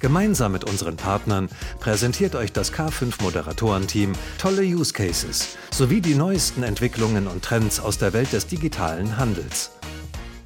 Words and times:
Gemeinsam 0.00 0.52
mit 0.52 0.62
unseren 0.62 0.96
Partnern 0.96 1.48
präsentiert 1.80 2.36
euch 2.36 2.52
das 2.52 2.72
K5 2.72 3.20
Moderatorenteam 3.20 4.12
tolle 4.38 4.62
Use 4.62 4.92
Cases 4.92 5.56
sowie 5.72 6.00
die 6.00 6.14
neuesten 6.14 6.62
Entwicklungen 6.62 7.26
und 7.26 7.44
Trends 7.44 7.80
aus 7.80 7.98
der 7.98 8.12
Welt 8.12 8.32
des 8.32 8.46
digitalen 8.46 9.16
Handels. 9.16 9.72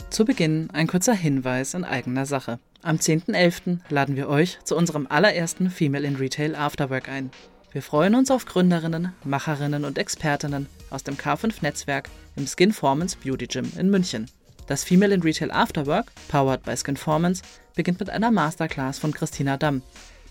Zu 0.08 0.24
Beginn 0.24 0.70
ein 0.72 0.86
kurzer 0.86 1.14
Hinweis 1.14 1.74
in 1.74 1.84
eigener 1.84 2.24
Sache. 2.24 2.58
Am 2.82 2.96
10.11. 2.96 3.80
laden 3.90 4.16
wir 4.16 4.28
euch 4.28 4.58
zu 4.64 4.74
unserem 4.74 5.06
allerersten 5.06 5.68
Female 5.68 6.06
in 6.06 6.16
Retail 6.16 6.54
Afterwork 6.54 7.10
ein. 7.10 7.30
Wir 7.72 7.82
freuen 7.82 8.14
uns 8.14 8.30
auf 8.30 8.46
Gründerinnen, 8.46 9.12
Macherinnen 9.24 9.84
und 9.84 9.98
Expertinnen 9.98 10.66
aus 10.90 11.04
dem 11.04 11.16
K5-Netzwerk 11.16 12.08
im 12.36 12.46
Skinformance 12.46 13.16
Beauty 13.22 13.46
Gym 13.46 13.70
in 13.78 13.90
München. 13.90 14.26
Das 14.66 14.84
Female 14.84 15.12
in 15.12 15.22
Retail 15.22 15.50
Afterwork, 15.50 16.12
powered 16.28 16.62
by 16.62 16.76
Skinformance, 16.76 17.42
beginnt 17.74 18.00
mit 18.00 18.10
einer 18.10 18.30
Masterclass 18.30 18.98
von 18.98 19.12
Christina 19.12 19.56
Damm, 19.56 19.82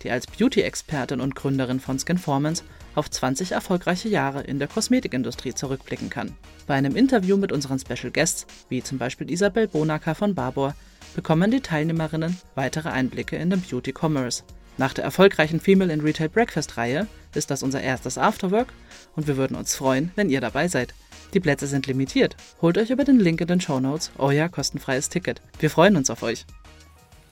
die 0.03 0.11
als 0.11 0.27
Beauty-Expertin 0.27 1.19
und 1.19 1.35
Gründerin 1.35 1.79
von 1.79 1.99
Skinformance 1.99 2.63
auf 2.95 3.09
20 3.09 3.51
erfolgreiche 3.51 4.09
Jahre 4.09 4.41
in 4.41 4.59
der 4.59 4.67
Kosmetikindustrie 4.67 5.53
zurückblicken 5.53 6.09
kann. 6.09 6.35
Bei 6.67 6.75
einem 6.75 6.95
Interview 6.95 7.37
mit 7.37 7.51
unseren 7.51 7.79
Special 7.79 8.11
Guests, 8.11 8.45
wie 8.69 8.83
zum 8.83 8.97
Beispiel 8.97 9.29
Isabel 9.29 9.67
Bonacker 9.67 10.15
von 10.15 10.35
Barbour, 10.35 10.75
bekommen 11.15 11.51
die 11.51 11.61
Teilnehmerinnen 11.61 12.37
weitere 12.55 12.89
Einblicke 12.89 13.35
in 13.35 13.49
den 13.49 13.61
Beauty 13.61 13.93
Commerce. 13.97 14.43
Nach 14.77 14.93
der 14.93 15.03
erfolgreichen 15.03 15.59
Female 15.59 15.91
in 15.91 16.01
Retail 16.01 16.29
Breakfast 16.29 16.77
Reihe 16.77 17.07
ist 17.35 17.51
das 17.51 17.63
unser 17.63 17.81
erstes 17.81 18.17
Afterwork 18.17 18.73
und 19.15 19.27
wir 19.27 19.37
würden 19.37 19.57
uns 19.57 19.75
freuen, 19.75 20.11
wenn 20.15 20.29
ihr 20.29 20.41
dabei 20.41 20.67
seid. 20.67 20.93
Die 21.33 21.39
Plätze 21.39 21.65
sind 21.65 21.87
limitiert. 21.87 22.35
Holt 22.61 22.77
euch 22.77 22.89
über 22.89 23.05
den 23.05 23.17
Link 23.17 23.39
in 23.39 23.47
den 23.47 23.61
Show 23.61 23.79
Notes 23.79 24.11
euer 24.17 24.49
kostenfreies 24.49 25.07
Ticket. 25.07 25.41
Wir 25.59 25.69
freuen 25.69 25.95
uns 25.95 26.09
auf 26.09 26.23
euch. 26.23 26.45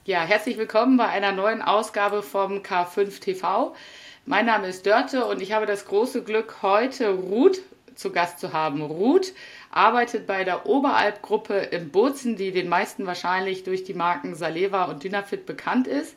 Ja, 0.05 0.21
herzlich 0.21 0.57
willkommen 0.57 0.95
bei 0.95 1.07
einer 1.07 1.33
neuen 1.33 1.61
Ausgabe 1.61 2.23
vom 2.23 2.59
K5 2.59 3.19
TV. 3.19 3.75
Mein 4.25 4.45
Name 4.45 4.67
ist 4.67 4.85
Dörte 4.85 5.25
und 5.25 5.41
ich 5.41 5.51
habe 5.51 5.65
das 5.65 5.85
große 5.85 6.23
Glück, 6.23 6.61
heute 6.61 7.09
Ruth 7.09 7.59
zu 7.95 8.11
Gast 8.11 8.39
zu 8.39 8.53
haben. 8.53 8.81
Ruth 8.81 9.33
arbeitet 9.69 10.25
bei 10.25 10.45
der 10.45 10.65
Oberalp-Gruppe 10.65 11.55
in 11.57 11.89
Bozen, 11.89 12.37
die 12.37 12.51
den 12.51 12.69
meisten 12.69 13.05
wahrscheinlich 13.05 13.63
durch 13.65 13.83
die 13.83 13.93
Marken 13.93 14.33
Saleva 14.33 14.85
und 14.85 15.03
Dynafit 15.03 15.45
bekannt 15.45 15.87
ist. 15.87 16.15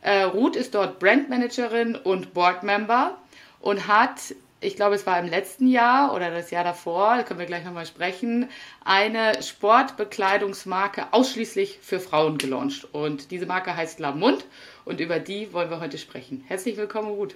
Äh, 0.00 0.22
Ruth 0.22 0.56
ist 0.56 0.74
dort 0.74 0.98
Brandmanagerin 0.98 1.94
und 1.94 2.32
Boardmember 2.32 3.18
und 3.60 3.86
hat 3.86 4.34
ich 4.62 4.76
glaube, 4.76 4.94
es 4.94 5.06
war 5.06 5.18
im 5.18 5.26
letzten 5.26 5.66
Jahr 5.66 6.14
oder 6.14 6.30
das 6.30 6.50
Jahr 6.50 6.64
davor, 6.64 7.16
da 7.16 7.22
können 7.22 7.40
wir 7.40 7.46
gleich 7.46 7.64
nochmal 7.64 7.86
sprechen, 7.86 8.48
eine 8.84 9.42
Sportbekleidungsmarke 9.42 11.06
ausschließlich 11.12 11.78
für 11.82 12.00
Frauen 12.00 12.38
gelauncht. 12.38 12.86
Und 12.92 13.30
diese 13.30 13.46
Marke 13.46 13.76
heißt 13.76 14.00
Lamund 14.00 14.44
und 14.84 15.00
über 15.00 15.18
die 15.18 15.52
wollen 15.52 15.70
wir 15.70 15.80
heute 15.80 15.98
sprechen. 15.98 16.44
Herzlich 16.46 16.76
willkommen, 16.76 17.08
Ruth. 17.08 17.34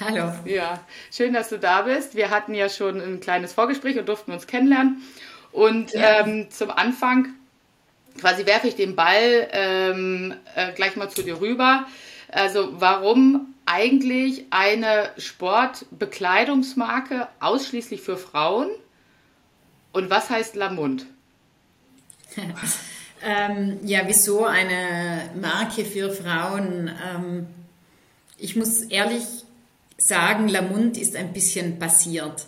Hallo. 0.00 0.32
Ja, 0.44 0.80
schön, 1.10 1.32
dass 1.32 1.48
du 1.48 1.58
da 1.58 1.82
bist. 1.82 2.14
Wir 2.14 2.30
hatten 2.30 2.54
ja 2.54 2.68
schon 2.68 3.00
ein 3.00 3.20
kleines 3.20 3.52
Vorgespräch 3.52 3.98
und 3.98 4.08
durften 4.08 4.32
uns 4.32 4.46
kennenlernen. 4.46 5.02
Und 5.50 5.92
ja. 5.92 6.20
ähm, 6.20 6.50
zum 6.50 6.70
Anfang 6.70 7.28
quasi 8.20 8.46
werfe 8.46 8.68
ich 8.68 8.76
den 8.76 8.94
Ball 8.96 9.48
ähm, 9.52 10.34
äh, 10.54 10.72
gleich 10.72 10.96
mal 10.96 11.08
zu 11.08 11.22
dir 11.22 11.40
rüber. 11.40 11.86
Also 12.30 12.68
warum 12.72 13.54
eigentlich 13.70 14.46
eine 14.50 15.10
Sportbekleidungsmarke 15.18 17.28
ausschließlich 17.38 18.00
für 18.00 18.16
Frauen? 18.16 18.70
Und 19.92 20.10
was 20.10 20.30
heißt 20.30 20.56
Lamund? 20.56 21.06
ähm, 23.22 23.78
ja, 23.82 24.00
wieso 24.06 24.46
eine 24.46 25.30
Marke 25.40 25.84
für 25.84 26.10
Frauen? 26.10 26.90
Ähm, 27.06 27.46
ich 28.38 28.56
muss 28.56 28.82
ehrlich 28.82 29.24
sagen, 29.98 30.48
Lamund 30.48 30.96
ist 30.96 31.16
ein 31.16 31.32
bisschen 31.32 31.78
passiert. 31.78 32.46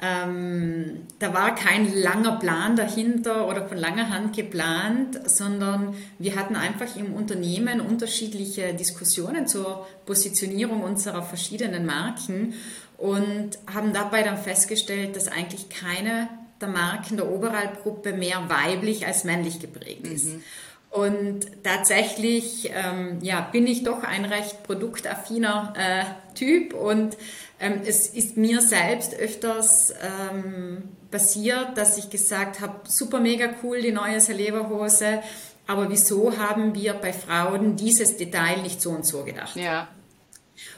Ähm, 0.00 1.06
da 1.18 1.34
war 1.34 1.56
kein 1.56 1.92
langer 1.92 2.38
Plan 2.38 2.76
dahinter 2.76 3.48
oder 3.48 3.66
von 3.66 3.76
langer 3.76 4.10
Hand 4.10 4.36
geplant, 4.36 5.20
sondern 5.28 5.94
wir 6.20 6.36
hatten 6.36 6.54
einfach 6.54 6.94
im 6.94 7.14
Unternehmen 7.14 7.80
unterschiedliche 7.80 8.74
Diskussionen 8.74 9.48
zur 9.48 9.88
Positionierung 10.06 10.84
unserer 10.84 11.22
verschiedenen 11.22 11.84
Marken 11.84 12.54
und 12.96 13.58
haben 13.72 13.92
dabei 13.92 14.22
dann 14.22 14.38
festgestellt, 14.38 15.16
dass 15.16 15.26
eigentlich 15.26 15.68
keine 15.68 16.28
der 16.60 16.68
Marken 16.68 17.16
der 17.16 17.30
Oberalp-Gruppe 17.30 18.12
mehr 18.12 18.48
weiblich 18.48 19.06
als 19.06 19.24
männlich 19.24 19.60
geprägt 19.60 20.06
ist. 20.06 20.26
Mhm. 20.26 20.42
Und 20.90 21.62
tatsächlich 21.62 22.70
ähm, 22.74 23.18
ja, 23.20 23.40
bin 23.40 23.66
ich 23.66 23.84
doch 23.84 24.02
ein 24.02 24.24
recht 24.24 24.62
produktaffiner 24.62 25.74
äh, 25.76 26.34
Typ 26.34 26.72
und 26.72 27.16
ähm, 27.60 27.80
es 27.84 28.08
ist 28.08 28.36
mir 28.36 28.60
selbst 28.60 29.14
öfters 29.14 29.92
ähm, 30.02 30.84
passiert, 31.10 31.76
dass 31.76 31.98
ich 31.98 32.10
gesagt 32.10 32.60
habe, 32.60 32.88
super 32.88 33.20
mega 33.20 33.48
cool, 33.62 33.80
die 33.80 33.92
neue 33.92 34.20
Saleverhose, 34.20 35.22
aber 35.66 35.90
wieso 35.90 36.36
haben 36.38 36.74
wir 36.74 36.94
bei 36.94 37.12
Frauen 37.12 37.76
dieses 37.76 38.16
Detail 38.16 38.62
nicht 38.62 38.80
so 38.80 38.90
und 38.90 39.04
so 39.04 39.24
gedacht? 39.24 39.56
Ja. 39.56 39.88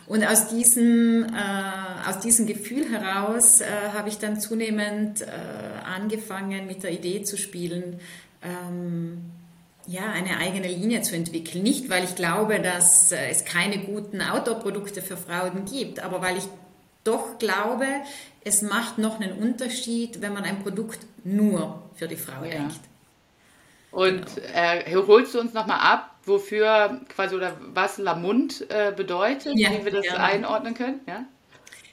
Und 0.06 0.26
aus 0.26 0.48
diesem, 0.48 1.24
äh, 1.24 2.08
aus 2.08 2.18
diesem 2.20 2.46
Gefühl 2.46 2.91
heraus 2.91 3.60
äh, 3.60 3.66
habe 3.94 4.08
ich 4.08 4.18
dann 4.18 4.41
zunehmend 4.41 5.22
äh, 5.22 5.26
angefangen, 5.84 6.66
mit 6.66 6.82
der 6.82 6.91
Idee 6.91 7.22
zu 7.22 7.36
spielen, 7.36 8.00
ähm, 8.42 9.30
ja, 9.86 10.10
eine 10.12 10.38
eigene 10.38 10.68
Linie 10.68 11.02
zu 11.02 11.14
entwickeln. 11.14 11.62
Nicht, 11.62 11.88
weil 11.91 12.04
ich 12.04 12.16
glaube, 12.16 12.60
dass 12.60 13.12
äh, 13.12 13.28
es 13.30 13.44
keine 13.44 13.78
guten 13.78 14.20
Outdoor-Produkte 14.20 15.02
für 15.02 15.16
Frauen 15.16 15.64
gibt, 15.64 16.00
aber 16.00 16.20
weil 16.20 16.36
ich 16.38 16.48
doch 17.05 17.38
glaube, 17.38 17.87
es 18.44 18.62
macht 18.62 18.99
noch 18.99 19.21
einen 19.21 19.33
Unterschied, 19.33 20.21
wenn 20.21 20.33
man 20.33 20.44
ein 20.44 20.62
Produkt 20.62 21.00
nur 21.25 21.83
für 21.94 22.09
die 22.09 22.16
Frau 22.16 22.44
ja. 22.44 22.50
denkt. 22.50 22.81
Und 23.91 24.25
genau. 24.37 24.49
äh, 24.55 25.06
holst 25.06 25.34
du 25.34 25.41
uns 25.41 25.53
nochmal 25.53 25.81
ab, 25.81 26.15
wofür 26.25 27.00
quasi 27.09 27.34
oder 27.34 27.56
was 27.75 27.99
Lamund 27.99 28.66
äh, 28.71 28.93
bedeutet, 28.93 29.56
ja, 29.56 29.71
wie 29.72 29.84
wir 29.84 29.93
das 29.93 30.03
gerne. 30.03 30.21
einordnen 30.21 30.75
können? 30.75 31.00
Ja? 31.06 31.25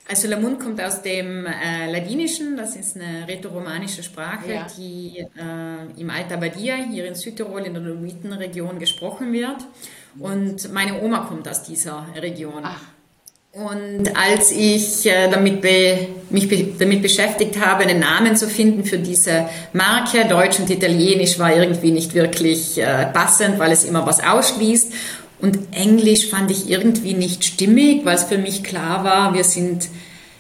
Also 0.10 0.28
Lamund 0.30 0.60
kommt 0.60 0.82
aus 0.82 1.02
dem 1.02 1.46
äh, 1.46 1.92
Ladinischen, 1.92 2.56
das 2.56 2.76
ist 2.76 2.96
eine 2.96 3.28
rätoromanische 3.28 4.04
Sprache, 4.04 4.54
ja. 4.54 4.68
die 4.78 5.26
äh, 5.38 6.00
im 6.00 6.10
Alta 6.10 6.38
Badia 6.38 6.76
hier 6.76 7.08
in 7.08 7.16
Südtirol 7.16 7.64
in 7.64 7.74
der 7.74 7.84
Dolomitenregion 7.84 8.80
gesprochen 8.80 9.34
wird. 9.34 9.66
Und 10.20 10.72
meine 10.72 11.02
Oma 11.02 11.26
kommt 11.26 11.48
aus 11.48 11.64
dieser 11.64 12.08
Region. 12.16 12.62
Ach. 12.64 12.82
Und 13.52 14.16
als 14.16 14.52
ich 14.52 15.06
äh, 15.08 15.32
damit 15.32 15.62
be, 15.62 16.10
mich 16.30 16.48
be, 16.48 16.68
damit 16.78 17.02
beschäftigt 17.02 17.60
habe, 17.60 17.84
einen 17.84 18.00
Namen 18.00 18.36
zu 18.36 18.48
finden 18.48 18.84
für 18.84 19.00
diese 19.00 19.50
Marke, 19.74 20.26
Deutsch 20.28 20.60
und 20.60 20.70
Italienisch 20.70 21.40
war 21.40 21.56
irgendwie 21.56 21.92
nicht 21.92 22.14
wirklich 22.14 22.78
äh, 22.78 23.08
passend, 23.08 23.58
weil 23.58 23.72
es 23.72 23.84
immer 23.84 24.06
was 24.06 24.24
ausschließt. 24.24 24.92
Und 25.40 25.58
Englisch 25.72 26.30
fand 26.30 26.52
ich 26.52 26.70
irgendwie 26.70 27.14
nicht 27.14 27.46
stimmig, 27.46 28.06
weil 28.06 28.16
es 28.16 28.26
für 28.26 28.38
mich 28.38 28.64
klar 28.64 29.04
war, 29.04 29.34
wir 29.34 29.44
sind 29.44 29.88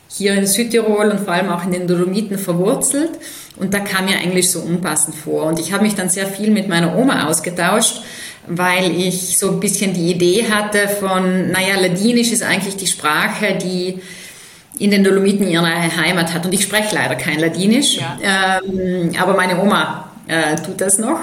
hier 0.09 0.33
in 0.33 0.45
Südtirol 0.45 1.09
und 1.09 1.21
vor 1.21 1.33
allem 1.33 1.49
auch 1.49 1.63
in 1.63 1.71
den 1.71 1.87
Dolomiten 1.87 2.37
verwurzelt. 2.37 3.11
Und 3.57 3.73
da 3.73 3.79
kam 3.79 4.05
mir 4.05 4.17
Englisch 4.17 4.49
so 4.49 4.59
unpassend 4.59 5.15
vor. 5.15 5.45
Und 5.45 5.59
ich 5.59 5.73
habe 5.73 5.83
mich 5.83 5.95
dann 5.95 6.09
sehr 6.09 6.27
viel 6.27 6.51
mit 6.51 6.67
meiner 6.67 6.95
Oma 6.97 7.27
ausgetauscht 7.27 8.01
weil 8.47 8.91
ich 8.99 9.37
so 9.37 9.51
ein 9.51 9.59
bisschen 9.59 9.93
die 9.93 10.11
Idee 10.11 10.49
hatte 10.49 10.87
von, 10.87 11.51
naja, 11.51 11.79
Ladinisch 11.79 12.31
ist 12.31 12.43
eigentlich 12.43 12.77
die 12.77 12.87
Sprache, 12.87 13.57
die 13.61 14.01
in 14.79 14.91
den 14.91 15.03
Dolomiten 15.03 15.47
ihre 15.47 15.65
Heimat 15.65 16.33
hat. 16.33 16.45
Und 16.45 16.53
ich 16.53 16.63
spreche 16.63 16.95
leider 16.95 17.15
kein 17.15 17.39
Ladinisch, 17.39 17.97
ja. 17.97 18.59
ähm, 18.61 19.11
aber 19.19 19.35
meine 19.35 19.61
Oma 19.61 20.11
äh, 20.27 20.55
tut 20.55 20.81
das 20.81 20.99
noch. 20.99 21.19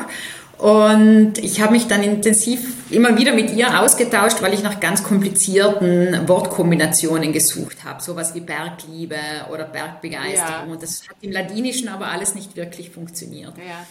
Und 0.59 1.38
ich 1.38 1.61
habe 1.61 1.73
mich 1.73 1.88
dann 1.88 2.03
intensiv 2.03 2.61
immer 2.91 3.19
wieder 3.19 3.32
mit 3.32 3.50
ihr 3.53 3.81
ausgetauscht, 3.81 4.41
weil 4.41 4.55
ich 4.55 4.62
nach 4.62 4.81
ganz 4.81 5.03
komplizierten 5.03 6.29
Wortkombinationen 6.29 7.32
gesucht 7.32 7.85
habe. 7.85 8.03
Sowas 8.03 8.35
wie 8.35 8.41
Bergliebe 8.41 9.17
oder 9.53 9.65
Bergbegeisterung. 9.65 10.69
Ja. 10.69 10.73
Und 10.73 10.82
das 10.82 11.09
hat 11.09 11.17
im 11.20 11.32
Ladinischen 11.32 11.88
aber 11.88 12.06
alles 12.06 12.35
nicht 12.35 12.56
wirklich 12.56 12.91
funktioniert. 12.91 13.53
Ja 13.59 13.85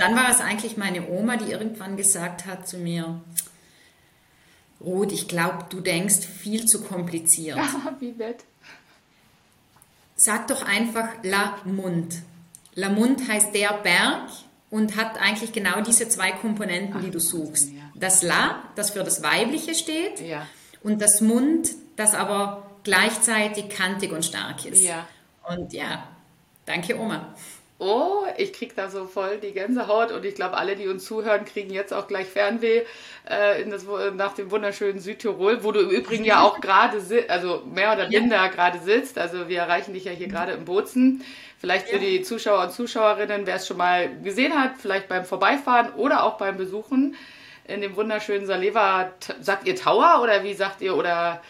dann 0.00 0.16
war 0.16 0.30
es 0.30 0.40
eigentlich 0.40 0.76
meine 0.76 1.08
Oma, 1.08 1.36
die 1.36 1.50
irgendwann 1.50 1.96
gesagt 1.96 2.46
hat 2.46 2.66
zu 2.66 2.78
mir, 2.78 3.20
Ruth, 4.80 5.12
ich 5.12 5.28
glaube, 5.28 5.66
du 5.68 5.80
denkst 5.80 6.20
viel 6.26 6.66
zu 6.66 6.82
kompliziert. 6.82 7.58
Ja, 7.58 7.96
wie 8.00 8.12
nett. 8.12 8.44
Sag 10.16 10.48
doch 10.48 10.62
einfach 10.62 11.08
La 11.22 11.58
Mund. 11.64 12.22
La 12.74 12.88
Mund 12.88 13.28
heißt 13.28 13.54
der 13.54 13.74
Berg 13.74 14.28
und 14.70 14.96
hat 14.96 15.18
eigentlich 15.20 15.52
genau 15.52 15.82
diese 15.82 16.08
zwei 16.08 16.32
Komponenten, 16.32 16.96
Ach, 16.98 17.02
die 17.02 17.10
du 17.10 17.20
suchst. 17.20 17.70
Ja. 17.70 17.80
Das 17.94 18.22
La, 18.22 18.62
das 18.76 18.90
für 18.90 19.04
das 19.04 19.22
Weibliche 19.22 19.74
steht, 19.74 20.20
ja. 20.20 20.46
und 20.82 21.02
das 21.02 21.20
Mund, 21.20 21.70
das 21.96 22.14
aber 22.14 22.70
gleichzeitig 22.84 23.68
kantig 23.68 24.12
und 24.12 24.24
stark 24.24 24.64
ist. 24.64 24.82
Ja. 24.82 25.06
Und 25.48 25.72
ja, 25.72 26.06
danke 26.64 26.98
Oma. 26.98 27.34
Oh, 27.82 28.26
ich 28.36 28.52
kriege 28.52 28.74
da 28.76 28.90
so 28.90 29.06
voll 29.06 29.38
die 29.38 29.52
Gänsehaut 29.52 30.12
und 30.12 30.22
ich 30.26 30.34
glaube, 30.34 30.58
alle, 30.58 30.76
die 30.76 30.86
uns 30.86 31.06
zuhören, 31.06 31.46
kriegen 31.46 31.72
jetzt 31.72 31.94
auch 31.94 32.06
gleich 32.06 32.26
Fernweh 32.26 32.82
äh, 33.24 33.64
das, 33.70 33.86
nach 34.14 34.34
dem 34.34 34.50
wunderschönen 34.50 35.00
Südtirol, 35.00 35.64
wo 35.64 35.72
du 35.72 35.80
im 35.80 35.88
Übrigen 35.88 36.26
ja 36.26 36.42
auch 36.42 36.60
gerade, 36.60 37.00
also 37.28 37.62
mehr 37.64 37.94
oder 37.94 38.08
minder 38.10 38.36
ja. 38.36 38.48
gerade 38.48 38.80
sitzt. 38.80 39.18
Also 39.18 39.48
wir 39.48 39.60
erreichen 39.60 39.94
dich 39.94 40.04
ja 40.04 40.12
hier 40.12 40.28
gerade 40.28 40.52
im 40.52 40.66
Bozen. 40.66 41.24
Vielleicht 41.58 41.88
für 41.88 41.96
ja. 41.96 42.02
die 42.02 42.20
Zuschauer 42.20 42.62
und 42.64 42.72
Zuschauerinnen, 42.72 43.46
wer 43.46 43.56
es 43.56 43.66
schon 43.66 43.78
mal 43.78 44.10
gesehen 44.22 44.52
hat, 44.52 44.72
vielleicht 44.78 45.08
beim 45.08 45.24
Vorbeifahren 45.24 45.94
oder 45.94 46.24
auch 46.24 46.36
beim 46.36 46.58
Besuchen 46.58 47.16
in 47.66 47.80
dem 47.80 47.96
wunderschönen 47.96 48.44
Saleva, 48.44 49.12
sagt 49.40 49.66
ihr 49.66 49.76
Tower 49.76 50.20
oder 50.22 50.44
wie 50.44 50.52
sagt 50.52 50.82
ihr, 50.82 50.94
oder 50.94 51.40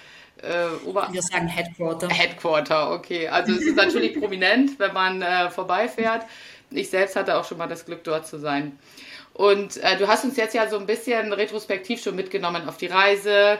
äh, 0.43 0.87
Ober 0.87 1.09
Wir 1.11 1.23
sagen 1.23 1.49
Headquarter. 1.49 2.09
Headquarter, 2.09 2.93
okay. 2.93 3.29
Also 3.29 3.53
es 3.53 3.63
ist 3.63 3.77
natürlich 3.77 4.19
prominent, 4.19 4.79
wenn 4.79 4.93
man 4.93 5.23
äh, 5.23 5.51
vorbeifährt. 5.51 6.25
Ich 6.71 6.91
selbst 6.91 7.17
hatte 7.17 7.37
auch 7.37 7.45
schon 7.45 7.59
mal 7.59 7.67
das 7.67 7.85
Glück, 7.85 8.05
dort 8.05 8.27
zu 8.27 8.39
sein. 8.39 8.79
Und 9.33 9.77
äh, 9.79 9.97
du 9.97 10.09
hast 10.09 10.25
uns 10.25 10.37
jetzt 10.37 10.55
ja 10.55 10.69
so 10.69 10.79
ein 10.79 10.87
bisschen 10.87 11.33
retrospektiv 11.33 12.03
schon 12.03 12.17
mitgenommen 12.17 12.69
auf 12.69 12.77
die 12.77 12.87
Reise 12.87 13.59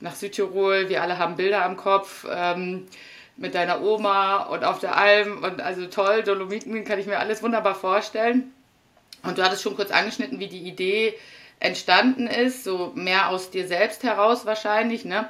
nach 0.00 0.14
Südtirol. 0.14 0.88
Wir 0.88 1.02
alle 1.02 1.18
haben 1.18 1.36
Bilder 1.36 1.64
am 1.64 1.76
Kopf 1.76 2.26
ähm, 2.30 2.86
mit 3.36 3.54
deiner 3.54 3.82
Oma 3.82 4.44
und 4.44 4.64
auf 4.64 4.80
der 4.80 4.96
Alm. 4.96 5.42
Und 5.42 5.60
also 5.60 5.86
toll, 5.86 6.22
Dolomiten 6.22 6.84
kann 6.84 6.98
ich 6.98 7.06
mir 7.06 7.18
alles 7.18 7.42
wunderbar 7.42 7.74
vorstellen. 7.74 8.52
Und 9.22 9.38
du 9.38 9.42
hattest 9.42 9.62
schon 9.62 9.76
kurz 9.76 9.90
angeschnitten, 9.90 10.40
wie 10.40 10.48
die 10.48 10.66
Idee 10.66 11.14
entstanden 11.60 12.26
ist, 12.26 12.64
so 12.64 12.92
mehr 12.96 13.28
aus 13.28 13.50
dir 13.50 13.68
selbst 13.68 14.02
heraus 14.02 14.44
wahrscheinlich, 14.46 15.04
ne? 15.04 15.28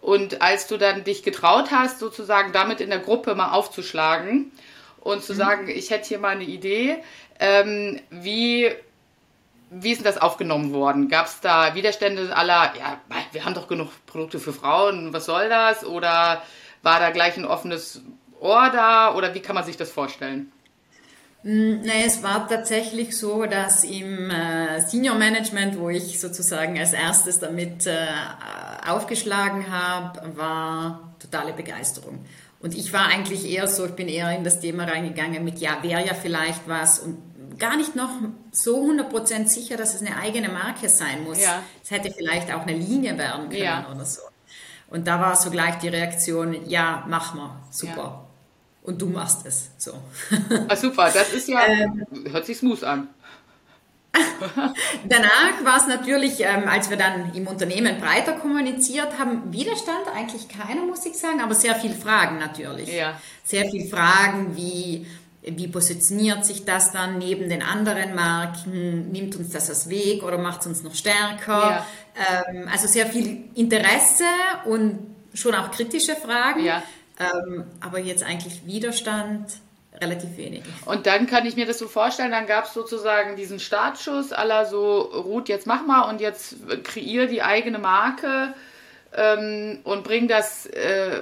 Und 0.00 0.40
als 0.40 0.66
du 0.66 0.78
dann 0.78 1.04
dich 1.04 1.22
getraut 1.22 1.70
hast, 1.70 1.98
sozusagen 1.98 2.52
damit 2.52 2.80
in 2.80 2.90
der 2.90 3.00
Gruppe 3.00 3.34
mal 3.34 3.52
aufzuschlagen 3.52 4.50
und 5.00 5.22
zu 5.22 5.34
mhm. 5.34 5.36
sagen, 5.36 5.68
ich 5.68 5.90
hätte 5.90 6.08
hier 6.08 6.18
mal 6.18 6.28
eine 6.28 6.44
Idee, 6.44 7.02
ähm, 7.38 8.00
wie, 8.10 8.70
wie 9.70 9.92
ist 9.92 9.98
denn 9.98 10.04
das 10.04 10.20
aufgenommen 10.20 10.72
worden? 10.72 11.08
Gab 11.08 11.26
es 11.26 11.40
da 11.40 11.74
Widerstände 11.74 12.34
aller, 12.34 12.72
ja, 12.78 13.00
wir 13.32 13.44
haben 13.44 13.54
doch 13.54 13.68
genug 13.68 13.90
Produkte 14.06 14.38
für 14.38 14.52
Frauen, 14.52 15.12
was 15.12 15.26
soll 15.26 15.48
das? 15.48 15.84
Oder 15.84 16.42
war 16.82 17.00
da 17.00 17.10
gleich 17.10 17.36
ein 17.36 17.44
offenes 17.44 18.02
Ohr 18.40 18.70
da? 18.70 19.14
Oder 19.14 19.34
wie 19.34 19.40
kann 19.40 19.54
man 19.54 19.64
sich 19.64 19.76
das 19.76 19.90
vorstellen? 19.90 20.50
Mm, 21.42 21.80
Nein, 21.84 22.02
es 22.06 22.22
war 22.22 22.46
tatsächlich 22.48 23.16
so, 23.16 23.46
dass 23.46 23.84
im 23.84 24.30
äh, 24.30 24.80
Senior 24.82 25.16
Management, 25.16 25.78
wo 25.78 25.88
ich 25.88 26.20
sozusagen 26.20 26.78
als 26.78 26.92
erstes 26.92 27.38
damit 27.38 27.86
äh, 27.86 28.06
aufgeschlagen 28.86 29.70
habe, 29.70 30.36
war 30.36 31.14
totale 31.18 31.52
Begeisterung. 31.52 32.24
Und 32.60 32.74
ich 32.74 32.92
war 32.92 33.06
eigentlich 33.06 33.50
eher 33.50 33.66
so, 33.68 33.86
ich 33.86 33.92
bin 33.92 34.08
eher 34.08 34.36
in 34.36 34.44
das 34.44 34.60
Thema 34.60 34.84
reingegangen 34.84 35.42
mit, 35.42 35.58
ja, 35.60 35.82
wäre 35.82 36.04
ja 36.04 36.12
vielleicht 36.12 36.68
was 36.68 36.98
und 36.98 37.18
gar 37.58 37.76
nicht 37.76 37.96
noch 37.96 38.10
so 38.52 38.82
100% 38.82 39.48
sicher, 39.48 39.76
dass 39.76 39.94
es 39.94 40.02
eine 40.02 40.16
eigene 40.16 40.50
Marke 40.50 40.88
sein 40.88 41.24
muss. 41.24 41.42
Ja. 41.42 41.62
Es 41.82 41.90
hätte 41.90 42.10
vielleicht 42.10 42.52
auch 42.52 42.62
eine 42.62 42.74
Linie 42.74 43.16
werden 43.16 43.48
können 43.48 43.62
ja. 43.62 43.86
oder 43.90 44.04
so. 44.04 44.20
Und 44.88 45.06
da 45.06 45.20
war 45.20 45.36
so 45.36 45.50
gleich 45.50 45.76
die 45.76 45.88
Reaktion, 45.88 46.68
ja, 46.68 47.04
mach 47.08 47.34
mal, 47.34 47.56
super. 47.70 47.96
Ja 47.96 48.19
und 48.82 49.00
du 49.00 49.06
machst 49.06 49.46
es. 49.46 49.70
So. 49.78 49.92
Ah, 50.68 50.76
super, 50.76 51.10
das 51.12 51.32
ist 51.32 51.48
ja, 51.48 51.66
ähm, 51.66 52.06
hört 52.30 52.46
sich 52.46 52.58
smooth 52.58 52.82
an. 52.84 53.08
Danach 55.08 55.64
war 55.64 55.76
es 55.76 55.86
natürlich, 55.86 56.40
ähm, 56.40 56.68
als 56.68 56.90
wir 56.90 56.96
dann 56.96 57.32
im 57.34 57.46
Unternehmen 57.46 58.00
breiter 58.00 58.32
kommuniziert 58.32 59.18
haben, 59.18 59.52
Widerstand 59.52 60.08
eigentlich 60.14 60.48
keiner, 60.48 60.84
muss 60.84 61.06
ich 61.06 61.16
sagen, 61.16 61.40
aber 61.40 61.54
sehr 61.54 61.76
viel 61.76 61.92
Fragen 61.92 62.38
natürlich. 62.38 62.92
Ja. 62.92 63.20
Sehr 63.44 63.70
viel 63.70 63.88
Fragen, 63.88 64.56
wie, 64.56 65.06
wie 65.42 65.68
positioniert 65.68 66.44
sich 66.44 66.64
das 66.64 66.90
dann 66.90 67.18
neben 67.18 67.48
den 67.48 67.62
anderen 67.62 68.14
Marken? 68.14 69.12
Nimmt 69.12 69.36
uns 69.36 69.50
das 69.50 69.68
als 69.68 69.88
Weg 69.88 70.24
oder 70.24 70.38
macht 70.38 70.62
es 70.62 70.66
uns 70.66 70.82
noch 70.82 70.94
stärker? 70.94 71.84
Ja. 72.16 72.46
Ähm, 72.48 72.68
also 72.70 72.88
sehr 72.88 73.06
viel 73.06 73.44
Interesse 73.54 74.24
und 74.64 74.98
schon 75.34 75.54
auch 75.54 75.70
kritische 75.70 76.16
Fragen. 76.16 76.64
Ja. 76.64 76.82
Ähm, 77.20 77.64
aber 77.80 77.98
jetzt 77.98 78.22
eigentlich 78.22 78.66
Widerstand 78.66 79.52
relativ 80.00 80.36
wenig. 80.36 80.62
Und 80.86 81.06
dann 81.06 81.26
kann 81.26 81.44
ich 81.44 81.56
mir 81.56 81.66
das 81.66 81.78
so 81.78 81.86
vorstellen, 81.86 82.30
dann 82.30 82.46
gab 82.46 82.64
es 82.64 82.72
sozusagen 82.72 83.36
diesen 83.36 83.60
Startschuss 83.60 84.32
aller 84.32 84.64
so, 84.64 85.00
Ruth, 85.00 85.48
jetzt 85.48 85.66
mach 85.66 85.84
mal 85.84 86.08
und 86.08 86.20
jetzt 86.20 86.56
kreier 86.84 87.26
die 87.26 87.42
eigene 87.42 87.78
Marke 87.78 88.54
ähm, 89.14 89.80
und 89.84 90.04
bring 90.04 90.28
das, 90.28 90.66
äh, 90.66 91.20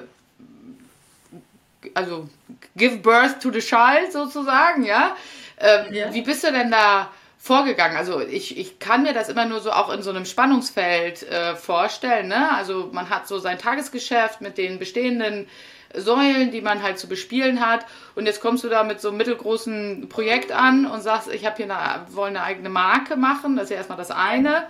also 1.95 2.29
give 2.77 2.99
birth 2.99 3.41
to 3.43 3.51
the 3.51 3.61
child 3.61 4.13
sozusagen, 4.13 4.85
ja? 4.85 5.17
Ähm, 5.59 5.93
ja. 5.93 6.15
Wie 6.15 6.23
bist 6.23 6.45
du 6.45 6.53
denn 6.53 6.71
da 6.71 7.11
vorgegangen? 7.39 7.97
Also 7.97 8.21
ich, 8.21 8.57
ich 8.59 8.79
kann 8.79 9.03
mir 9.03 9.15
das 9.15 9.29
immer 9.29 9.47
nur 9.47 9.61
so 9.61 9.73
auch 9.73 9.91
in 9.91 10.03
so 10.03 10.11
einem 10.11 10.27
Spannungsfeld 10.27 11.23
äh, 11.25 11.57
vorstellen, 11.57 12.29
ne? 12.29 12.55
Also 12.55 12.91
man 12.93 13.11
hat 13.11 13.27
so 13.27 13.39
sein 13.39 13.59
Tagesgeschäft 13.59 14.41
mit 14.41 14.59
den 14.59 14.79
bestehenden 14.79 15.49
Säulen, 15.95 16.51
die 16.51 16.61
man 16.61 16.83
halt 16.83 16.99
zu 16.99 17.09
bespielen 17.09 17.65
hat. 17.65 17.87
Und 18.15 18.27
jetzt 18.27 18.41
kommst 18.41 18.65
du 18.65 18.69
da 18.69 18.85
mit 18.85 19.01
so 19.01 19.09
einem 19.09 19.19
mittelgroßen 19.19 20.09
Projekt 20.09 20.53
an 20.53 20.87
und 20.87 21.03
sagst, 21.03 21.29
ich 21.33 21.47
habe 21.47 21.57
hier 21.57 21.65
eine, 21.65 22.07
wollen 22.15 22.37
eine 22.37 22.45
eigene 22.45 22.69
Marke 22.69 23.17
machen. 23.17 23.57
Das 23.57 23.65
ist 23.65 23.71
ja 23.71 23.77
erstmal 23.77 23.99
das 23.99 24.11
eine. 24.11 24.67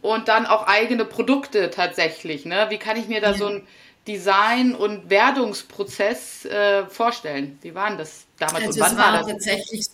Und 0.00 0.28
dann 0.28 0.46
auch 0.46 0.66
eigene 0.66 1.04
Produkte 1.04 1.70
tatsächlich. 1.70 2.44
Ne? 2.44 2.66
Wie 2.70 2.78
kann 2.78 2.96
ich 2.96 3.08
mir 3.08 3.20
da 3.20 3.34
so 3.34 3.46
ein 3.46 3.66
Design- 4.06 4.74
und 4.74 5.10
Werdungsprozess 5.10 6.44
äh, 6.46 6.86
vorstellen? 6.86 7.58
Wie 7.62 7.74
war 7.74 7.94
das 7.96 8.26
damals? 8.38 8.66
Also 8.66 8.80
und 8.80 8.80
wann 8.80 8.92
es 8.92 8.98
war, 8.98 9.12
war 9.12 9.18
das? 9.18 9.26
tatsächlich 9.26 9.86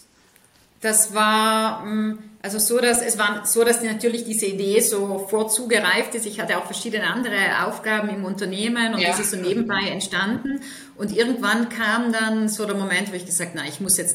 das 0.84 1.14
war 1.14 1.84
mm, 1.84 2.18
also 2.42 2.58
so, 2.58 2.78
dass 2.78 3.00
es 3.00 3.18
war 3.18 3.46
so, 3.46 3.64
dass 3.64 3.82
natürlich 3.82 4.24
diese 4.24 4.44
Idee 4.44 4.80
so 4.80 5.26
vorzugereift 5.30 6.14
ist. 6.14 6.26
Ich 6.26 6.38
hatte 6.38 6.58
auch 6.58 6.66
verschiedene 6.66 7.06
andere 7.06 7.64
Aufgaben 7.66 8.10
im 8.10 8.24
Unternehmen 8.26 8.92
und 8.92 9.00
ja. 9.00 9.08
das 9.08 9.20
ist 9.20 9.30
so 9.30 9.38
nebenbei 9.38 9.88
entstanden. 9.88 10.60
Und 10.96 11.16
irgendwann 11.16 11.70
kam 11.70 12.12
dann 12.12 12.50
so 12.50 12.66
der 12.66 12.76
Moment, 12.76 13.10
wo 13.10 13.16
ich 13.16 13.24
gesagt, 13.24 13.52
na, 13.54 13.64
ich 13.66 13.80
muss 13.80 13.96
jetzt 13.96 14.14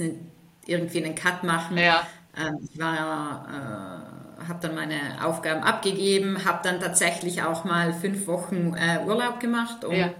irgendwie 0.67 1.03
einen 1.03 1.15
Cut 1.15 1.43
machen. 1.43 1.77
Ja. 1.77 2.07
Ähm, 2.37 2.59
ich 2.71 2.79
war 2.79 3.47
äh, 4.45 4.47
habe 4.47 4.59
dann 4.61 4.75
meine 4.75 5.25
Aufgaben 5.25 5.63
abgegeben, 5.63 6.45
habe 6.45 6.59
dann 6.63 6.79
tatsächlich 6.79 7.41
auch 7.41 7.63
mal 7.63 7.93
fünf 7.93 8.27
Wochen 8.27 8.75
äh, 8.75 9.03
Urlaub 9.07 9.39
gemacht, 9.39 9.83
um 9.83 9.95
ja 9.95 10.11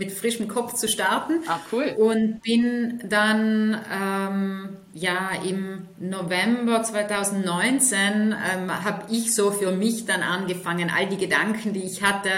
mit 0.00 0.10
frischem 0.12 0.48
Kopf 0.48 0.74
zu 0.74 0.88
starten. 0.88 1.34
Ah, 1.46 1.60
cool. 1.70 1.94
Und 1.98 2.42
bin 2.42 3.00
dann 3.04 3.78
ähm, 3.92 4.78
ja 4.94 5.30
im 5.46 5.86
November 5.98 6.82
2019 6.82 8.32
ähm, 8.32 8.84
habe 8.84 9.12
ich 9.12 9.34
so 9.34 9.50
für 9.50 9.72
mich 9.72 10.06
dann 10.06 10.22
angefangen, 10.22 10.90
all 10.90 11.06
die 11.06 11.18
Gedanken, 11.18 11.74
die 11.74 11.84
ich 11.84 12.02
hatte, 12.02 12.30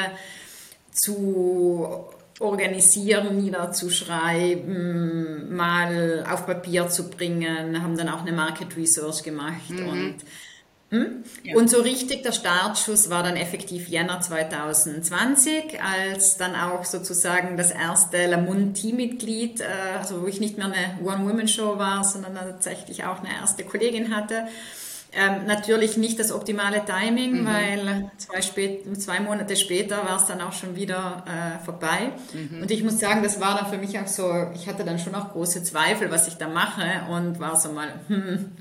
zu 0.90 1.86
organisieren, 2.40 3.40
niederzuschreiben, 3.40 5.54
mal 5.54 6.26
auf 6.28 6.46
Papier 6.46 6.88
zu 6.88 7.10
bringen, 7.10 7.80
haben 7.80 7.96
dann 7.96 8.08
auch 8.08 8.22
eine 8.22 8.32
Market 8.32 8.76
Research 8.76 9.22
gemacht 9.22 9.70
mhm. 9.70 9.88
und 9.88 10.16
hm? 10.92 11.24
Ja. 11.42 11.56
Und 11.56 11.70
so 11.70 11.80
richtig 11.80 12.22
der 12.22 12.32
Startschuss 12.32 13.08
war 13.08 13.22
dann 13.22 13.36
effektiv 13.36 13.88
Jänner 13.88 14.20
2020, 14.20 15.80
als 15.82 16.36
dann 16.36 16.54
auch 16.54 16.84
sozusagen 16.84 17.56
das 17.56 17.70
erste 17.70 18.26
Lamont 18.26 18.76
Teammitglied, 18.76 19.62
äh, 19.62 19.64
also 19.98 20.20
wo 20.20 20.26
ich 20.26 20.38
nicht 20.38 20.58
mehr 20.58 20.66
eine 20.66 20.98
One-Woman-Show 21.02 21.78
war, 21.78 22.04
sondern 22.04 22.34
tatsächlich 22.34 23.04
auch 23.04 23.20
eine 23.20 23.32
erste 23.40 23.64
Kollegin 23.64 24.14
hatte. 24.14 24.48
Ähm, 25.14 25.46
natürlich 25.46 25.96
nicht 25.96 26.18
das 26.18 26.30
optimale 26.30 26.84
Timing, 26.84 27.40
mhm. 27.40 27.46
weil 27.46 28.10
zwei, 28.18 28.42
spät, 28.42 28.84
zwei 29.00 29.20
Monate 29.20 29.56
später 29.56 29.96
war 29.96 30.18
es 30.18 30.26
dann 30.26 30.42
auch 30.42 30.52
schon 30.52 30.76
wieder 30.76 31.24
äh, 31.26 31.64
vorbei. 31.64 32.12
Mhm. 32.34 32.60
Und 32.62 32.70
ich 32.70 32.84
muss 32.84 32.98
sagen, 32.98 33.22
das 33.22 33.40
war 33.40 33.56
dann 33.56 33.70
für 33.70 33.78
mich 33.78 33.98
auch 33.98 34.06
so, 34.06 34.30
ich 34.54 34.68
hatte 34.68 34.84
dann 34.84 34.98
schon 34.98 35.14
auch 35.14 35.32
große 35.32 35.62
Zweifel, 35.64 36.10
was 36.10 36.28
ich 36.28 36.34
da 36.34 36.48
mache 36.48 36.84
und 37.10 37.40
war 37.40 37.58
so 37.58 37.72
mal, 37.72 37.88
hm, 38.08 38.52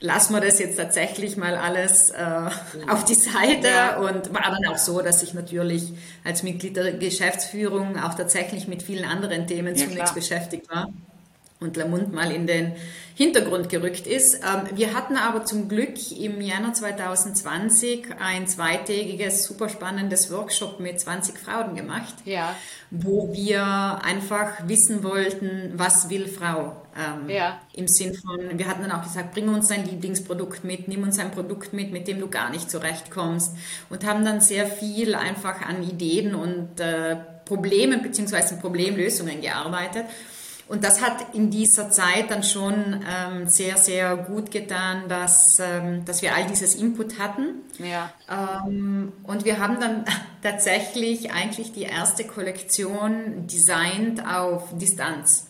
lassen 0.00 0.32
wir 0.32 0.40
das 0.40 0.58
jetzt 0.58 0.76
tatsächlich 0.76 1.36
mal 1.36 1.56
alles 1.56 2.10
äh, 2.10 2.50
auf 2.88 3.04
die 3.04 3.14
Seite 3.14 3.68
ja. 3.68 3.98
und 3.98 4.32
war 4.32 4.42
dann 4.42 4.72
auch 4.72 4.78
so, 4.78 5.00
dass 5.02 5.22
ich 5.22 5.34
natürlich 5.34 5.92
als 6.24 6.42
Mitglied 6.42 6.76
der 6.76 6.92
Geschäftsführung 6.92 7.98
auch 7.98 8.14
tatsächlich 8.14 8.68
mit 8.68 8.82
vielen 8.82 9.04
anderen 9.04 9.46
Themen 9.46 9.74
ja, 9.74 9.84
zunächst 9.84 9.94
klar. 9.96 10.14
beschäftigt 10.14 10.70
war. 10.70 10.92
Und 11.60 11.76
Lamont 11.76 12.12
mal 12.12 12.30
in 12.30 12.46
den 12.46 12.72
Hintergrund 13.14 13.68
gerückt 13.68 14.06
ist. 14.06 14.36
Ähm, 14.36 14.76
wir 14.76 14.94
hatten 14.94 15.16
aber 15.16 15.44
zum 15.44 15.68
Glück 15.68 16.12
im 16.12 16.40
Januar 16.40 16.72
2020 16.72 18.06
ein 18.20 18.46
zweitägiges, 18.46 19.44
super 19.44 19.68
spannendes 19.68 20.30
Workshop 20.30 20.78
mit 20.78 21.00
20 21.00 21.36
Frauen 21.36 21.74
gemacht, 21.74 22.14
ja. 22.24 22.54
wo 22.92 23.32
wir 23.32 23.64
einfach 24.04 24.68
wissen 24.68 25.02
wollten, 25.02 25.72
was 25.74 26.10
will 26.10 26.28
Frau? 26.28 26.76
Ähm, 26.96 27.28
ja. 27.28 27.60
Im 27.74 27.88
Sinn 27.88 28.14
von, 28.14 28.56
wir 28.56 28.68
hatten 28.68 28.82
dann 28.82 28.92
auch 28.92 29.02
gesagt, 29.02 29.34
bring 29.34 29.48
uns 29.48 29.66
dein 29.66 29.84
Lieblingsprodukt 29.84 30.62
mit, 30.62 30.86
nimm 30.86 31.02
uns 31.02 31.18
ein 31.18 31.32
Produkt 31.32 31.72
mit, 31.72 31.90
mit 31.90 32.06
dem 32.06 32.20
du 32.20 32.28
gar 32.28 32.50
nicht 32.50 32.70
zurechtkommst 32.70 33.56
und 33.90 34.06
haben 34.06 34.24
dann 34.24 34.40
sehr 34.40 34.68
viel 34.68 35.16
einfach 35.16 35.62
an 35.62 35.82
Ideen 35.82 36.36
und 36.36 36.78
äh, 36.78 37.16
Problemen 37.44 38.00
bzw. 38.02 38.60
Problemlösungen 38.60 39.40
gearbeitet. 39.40 40.04
Und 40.68 40.84
das 40.84 41.00
hat 41.00 41.34
in 41.34 41.50
dieser 41.50 41.90
Zeit 41.90 42.30
dann 42.30 42.42
schon 42.42 43.02
ähm, 43.08 43.48
sehr, 43.48 43.78
sehr 43.78 44.16
gut 44.16 44.50
getan, 44.50 45.08
dass, 45.08 45.58
ähm, 45.60 46.04
dass 46.04 46.20
wir 46.20 46.34
all 46.34 46.46
dieses 46.46 46.74
Input 46.74 47.18
hatten. 47.18 47.62
Ja. 47.78 48.12
Ähm, 48.30 49.12
und 49.22 49.46
wir 49.46 49.58
haben 49.58 49.80
dann 49.80 50.04
tatsächlich 50.42 51.32
eigentlich 51.32 51.72
die 51.72 51.84
erste 51.84 52.24
Kollektion 52.24 53.46
designt 53.46 54.24
auf 54.26 54.76
Distanz. 54.76 55.46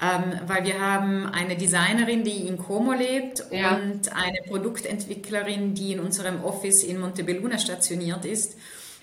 Ähm, 0.00 0.40
weil 0.46 0.64
wir 0.64 0.80
haben 0.80 1.26
eine 1.26 1.56
Designerin, 1.56 2.24
die 2.24 2.46
in 2.46 2.56
Como 2.56 2.92
lebt 2.92 3.44
ja. 3.50 3.76
und 3.76 4.14
eine 4.14 4.38
Produktentwicklerin, 4.46 5.74
die 5.74 5.92
in 5.92 6.00
unserem 6.00 6.44
Office 6.44 6.82
in 6.82 7.00
Montebelluna 7.00 7.58
stationiert 7.58 8.24
ist 8.24 8.56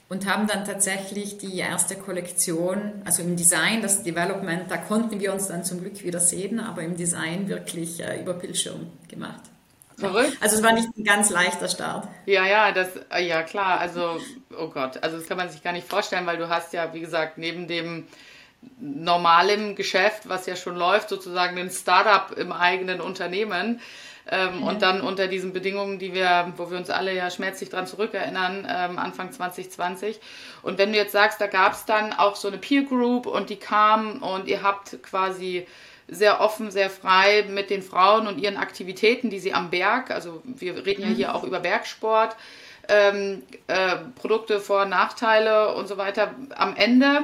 und 0.08 0.28
haben 0.28 0.48
dann 0.48 0.66
tatsächlich 0.66 1.38
die 1.38 1.58
erste 1.58 1.96
Kollektion, 1.96 3.02
also 3.06 3.24
im 3.24 3.36
Design, 3.36 3.82
das 3.82 4.04
Development, 4.04 4.70
da 4.70 4.78
konnten 4.78 5.20
wir 5.20 5.34
uns 5.34 5.48
dann 5.48 5.64
zum 5.64 5.82
Glück 5.82 6.04
wieder 6.04 6.20
sehen, 6.20 6.60
aber 6.60 6.84
im 6.84 6.96
Design 6.96 7.48
wirklich 7.48 8.00
äh, 8.00 8.22
über 8.22 8.34
Bildschirm 8.34 8.88
gemacht. 9.08 9.42
Verrückt. 9.98 10.38
Also 10.42 10.58
es 10.58 10.64
war 10.64 10.74
nicht 10.74 10.90
ein 10.98 11.04
ganz 11.04 11.30
leichter 11.30 11.70
Start. 11.70 12.08
Ja, 12.26 12.46
ja, 12.46 12.72
das, 12.72 12.90
äh, 13.10 13.26
ja 13.26 13.44
klar, 13.44 13.80
also, 13.80 14.20
oh 14.58 14.68
Gott, 14.68 15.02
also 15.02 15.18
das 15.18 15.28
kann 15.28 15.38
man 15.38 15.50
sich 15.50 15.64
gar 15.64 15.74
nicht 15.74 15.88
vorstellen, 15.88 16.26
weil 16.26 16.38
du 16.38 16.50
hast 16.50 16.74
ja, 16.74 16.94
wie 16.94 17.00
gesagt, 17.00 17.38
neben 17.38 17.68
dem 17.68 18.06
normalen 18.80 19.76
Geschäft, 19.76 20.28
was 20.28 20.46
ja 20.46 20.56
schon 20.56 20.76
läuft, 20.76 21.10
sozusagen 21.10 21.58
ein 21.58 21.70
Startup 21.70 22.38
im 22.38 22.52
eigenen 22.52 23.00
Unternehmen, 23.00 23.80
ähm, 24.32 24.58
mhm. 24.58 24.64
Und 24.64 24.82
dann 24.82 25.02
unter 25.02 25.28
diesen 25.28 25.54
Bedingungen, 25.54 26.00
die 26.00 26.14
wir, 26.14 26.52
wo 26.58 26.72
wir 26.72 26.78
uns 26.78 26.90
alle 26.90 27.14
ja 27.14 27.30
schmerzlich 27.30 27.70
dran 27.70 27.86
zurückerinnern, 27.86 28.68
ähm, 28.70 28.98
Anfang 28.98 29.32
2020. 29.32 30.20
Und 30.64 30.80
wenn 30.80 30.92
du 30.92 30.98
jetzt 30.98 31.12
sagst, 31.12 31.40
da 31.40 31.48
gab 31.48 31.74
es 31.74 31.86
dann 31.86 32.12
auch 32.12 32.36
so 32.36 32.48
eine 32.48 32.58
Peer 32.58 32.84
Group 32.84 33.28
und 33.28 33.50
die 33.50 33.58
kam 33.58 34.24
und 34.24 34.48
ihr 34.48 34.64
habt 34.64 35.02
quasi 35.04 35.68
sehr 36.08 36.42
offen, 36.42 36.72
sehr 36.72 36.90
frei 36.90 37.46
mit 37.50 37.70
den 37.70 37.82
Frauen 37.82 38.28
und 38.28 38.40
ihren 38.40 38.58
Aktivitäten, 38.58 39.30
die 39.30 39.40
sie 39.40 39.54
am 39.54 39.70
Berg, 39.70 40.12
also 40.12 40.42
wir 40.44 40.86
reden 40.86 41.02
ja 41.02 41.08
hier 41.08 41.28
mhm. 41.30 41.36
auch 41.36 41.44
über 41.44 41.60
Bergsport, 41.60 42.36
ähm, 42.88 43.44
äh, 43.68 43.96
Produkte, 44.16 44.60
Vor- 44.60 44.84
und 44.84 44.90
Nachteile 44.90 45.74
und 45.76 45.88
so 45.88 45.98
weiter. 45.98 46.34
Am 46.56 46.76
Ende 46.76 47.24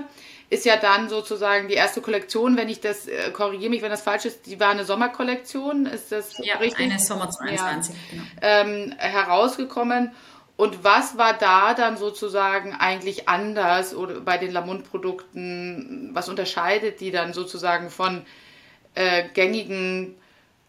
ist 0.52 0.66
ja 0.66 0.76
dann 0.76 1.08
sozusagen 1.08 1.70
die 1.70 1.76
erste 1.76 2.02
Kollektion, 2.02 2.58
wenn 2.58 2.68
ich 2.68 2.82
das, 2.82 3.08
äh, 3.08 3.32
korrigiere 3.32 3.70
mich, 3.70 3.82
wenn 3.82 3.90
das 3.90 4.02
falsch 4.02 4.26
ist, 4.26 4.46
die 4.46 4.60
war 4.60 4.70
eine 4.70 4.84
Sommerkollektion, 4.84 5.86
ist 5.86 6.12
das 6.12 6.38
ja, 6.40 6.58
richtig? 6.58 6.92
eine 6.92 7.00
Sommer 7.00 7.30
22, 7.30 7.96
ja, 7.96 8.02
genau. 8.12 8.24
Ähm, 8.42 8.94
herausgekommen. 8.98 10.12
Und 10.58 10.84
was 10.84 11.18
war 11.18 11.34
da 11.34 11.74
dann 11.74 11.96
sozusagen 11.96 12.74
eigentlich 12.74 13.30
anders 13.30 13.96
oder 13.96 14.20
bei 14.20 14.38
den 14.38 14.52
Lamont-Produkten? 14.52 16.10
Was 16.14 16.28
unterscheidet 16.28 17.00
die 17.00 17.12
dann 17.12 17.32
sozusagen 17.34 17.90
von 17.90 18.24
äh, 18.94 19.24
gängigen 19.34 20.18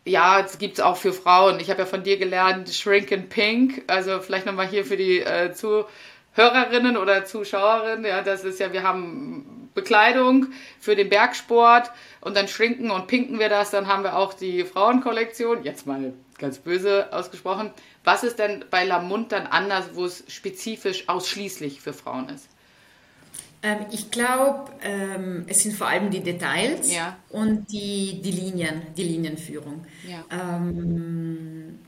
ja, 0.05 0.41
es 0.41 0.59
gibt 0.59 0.75
es 0.75 0.81
auch 0.81 0.97
für 0.97 1.12
Frauen. 1.12 1.61
Ich 1.61 1.71
habe 1.71 1.81
ja 1.81 1.87
von 1.87 2.03
dir 2.03 2.19
gelernt, 2.19 2.69
Shrink 2.71 3.12
in 3.12 3.29
Pink. 3.29 3.85
Also 3.87 4.19
vielleicht 4.19 4.47
nochmal 4.47 4.67
hier 4.67 4.85
für 4.85 4.97
die 4.97 5.21
äh, 5.21 5.53
Zuhörerinnen 5.53 6.97
oder 6.97 7.25
Zuschauerinnen. 7.25 8.05
Ja, 8.05 8.23
das 8.23 8.43
ist 8.43 8.59
ja, 8.59 8.73
wir 8.73 8.83
haben 8.83 9.62
Bekleidung 9.75 10.49
für 10.81 10.97
den 10.97 11.09
Bergsport 11.09 11.91
und 12.21 12.37
dann 12.37 12.49
schrinken 12.49 12.91
und 12.91 13.07
pinken 13.07 13.38
wir 13.38 13.49
das. 13.49 13.71
Dann 13.71 13.87
haben 13.87 14.02
wir 14.02 14.17
auch 14.17 14.35
die 14.35 14.64
Frauenkollektion. 14.64 15.64
Jetzt 15.64 15.87
mal 15.87 16.12
ganz 16.38 16.59
böse 16.59 17.12
ausgesprochen. 17.12 17.71
Was 18.05 18.25
ist 18.25 18.38
denn 18.38 18.64
bei 18.71 18.85
Lamont 18.85 19.33
dann 19.33 19.47
anders, 19.47 19.91
wo 19.95 20.05
es 20.05 20.25
spezifisch 20.29 21.09
ausschließlich 21.09 21.81
für 21.81 21.93
Frauen 21.93 22.29
ist? 22.29 22.49
Ähm, 23.62 23.87
ich 23.93 24.11
glaube, 24.11 24.73
ähm, 24.83 25.45
es 25.47 25.61
sind 25.61 25.75
vor 25.75 25.87
allem 25.87 26.11
die 26.11 26.21
Details 26.21 26.93
ja. 26.93 27.17
und 27.31 27.71
die, 27.71 28.21
die 28.21 28.33
Linien, 28.33 28.83
die 28.97 29.05
Linienführung. 29.05 29.87
Ja. 30.07 30.25
Ähm, 30.31 31.79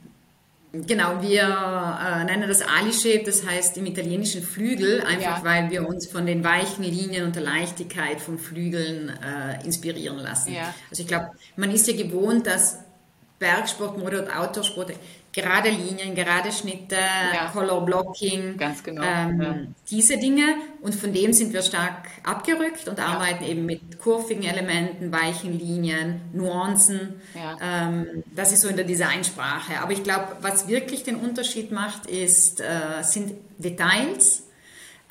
Genau, 0.87 1.21
wir 1.21 1.41
äh, 1.41 2.23
nennen 2.25 2.47
das 2.47 2.61
Ali-Shape, 2.61 3.23
das 3.25 3.45
heißt 3.45 3.77
im 3.77 3.85
italienischen 3.85 4.43
Flügel, 4.43 5.01
einfach 5.01 5.39
ja. 5.39 5.43
weil 5.43 5.69
wir 5.69 5.87
uns 5.87 6.07
von 6.07 6.25
den 6.25 6.43
weichen 6.43 6.83
Linien 6.83 7.25
und 7.25 7.35
der 7.35 7.43
Leichtigkeit 7.43 8.19
von 8.19 8.37
Flügeln 8.39 9.09
äh, 9.09 9.63
inspirieren 9.63 10.17
lassen. 10.17 10.53
Ja. 10.53 10.73
Also 10.89 11.03
ich 11.03 11.07
glaube, 11.07 11.31
man 11.55 11.71
ist 11.71 11.87
ja 11.87 11.95
gewohnt, 11.95 12.47
dass 12.47 12.79
Bergsportmode 13.39 14.23
und 14.23 14.35
Outdoorsport 14.35 14.93
gerade 15.35 15.69
Linien, 15.69 16.15
gerade 16.15 16.51
Schnitte, 16.51 16.95
ja. 16.95 17.49
Color 17.51 17.85
Blocking, 17.85 18.57
genau. 18.83 19.03
Ähm, 19.03 19.41
ja. 19.41 19.55
diese 19.91 20.17
Dinge. 20.17 20.43
Und 20.81 20.95
von 20.95 21.11
dem 21.11 21.33
sind 21.33 21.51
wir 21.51 21.61
stark 21.61 22.07
abgerückt 22.23 22.87
und 22.87 22.97
ja. 22.97 23.07
arbeiten 23.07 23.43
eben 23.43 23.65
mit 23.65 23.99
kurvigen 23.99 24.43
Elementen, 24.43 25.11
weichen 25.11 25.59
Linien, 25.59 26.21
Nuancen. 26.33 27.21
Ähm, 27.61 28.23
das 28.33 28.53
ist 28.53 28.61
so 28.61 28.69
in 28.69 28.77
der 28.77 28.85
Designsprache. 28.85 29.81
Aber 29.81 29.91
ich 29.91 30.03
glaube, 30.03 30.37
was 30.41 30.69
wirklich 30.69 31.03
den 31.03 31.17
Unterschied 31.17 31.71
macht, 31.71 32.05
ist, 32.05 32.61
äh, 32.61 33.03
sind 33.03 33.33
Details 33.57 34.43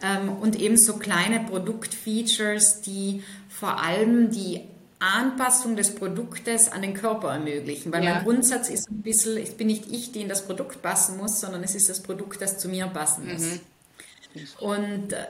ähm, 0.03 0.31
und 0.41 0.59
eben 0.59 0.79
so 0.79 0.97
kleine 0.97 1.41
Produktfeatures, 1.41 2.81
die 2.81 3.23
vor 3.51 3.83
allem 3.83 4.31
die 4.31 4.63
Anpassung 5.13 5.77
des 5.77 5.95
Produktes 5.95 6.71
an 6.71 6.83
den 6.83 6.95
Körper 6.95 7.33
ermöglichen. 7.33 7.93
Weil 7.93 8.05
ja. 8.05 8.15
mein 8.15 8.25
Grundsatz 8.25 8.69
ist 8.69 8.91
ein 8.91 9.03
bisschen, 9.03 9.37
ich 9.37 9.57
bin 9.57 9.67
nicht 9.67 9.91
ich, 9.91 10.13
die 10.13 10.23
in 10.23 10.29
das 10.29 10.47
Produkt 10.47 10.83
passen 10.83 11.17
muss, 11.17 11.41
sondern 11.41 11.63
es 11.63 11.75
ist 11.75 11.89
das 11.89 12.03
Produkt, 12.03 12.41
das 12.41 12.59
zu 12.59 12.69
mir 12.69 12.87
passen 12.87 13.33
muss. 13.33 13.43
Mhm. 13.43 13.61
Und 14.61 15.13
äh, 15.13 15.27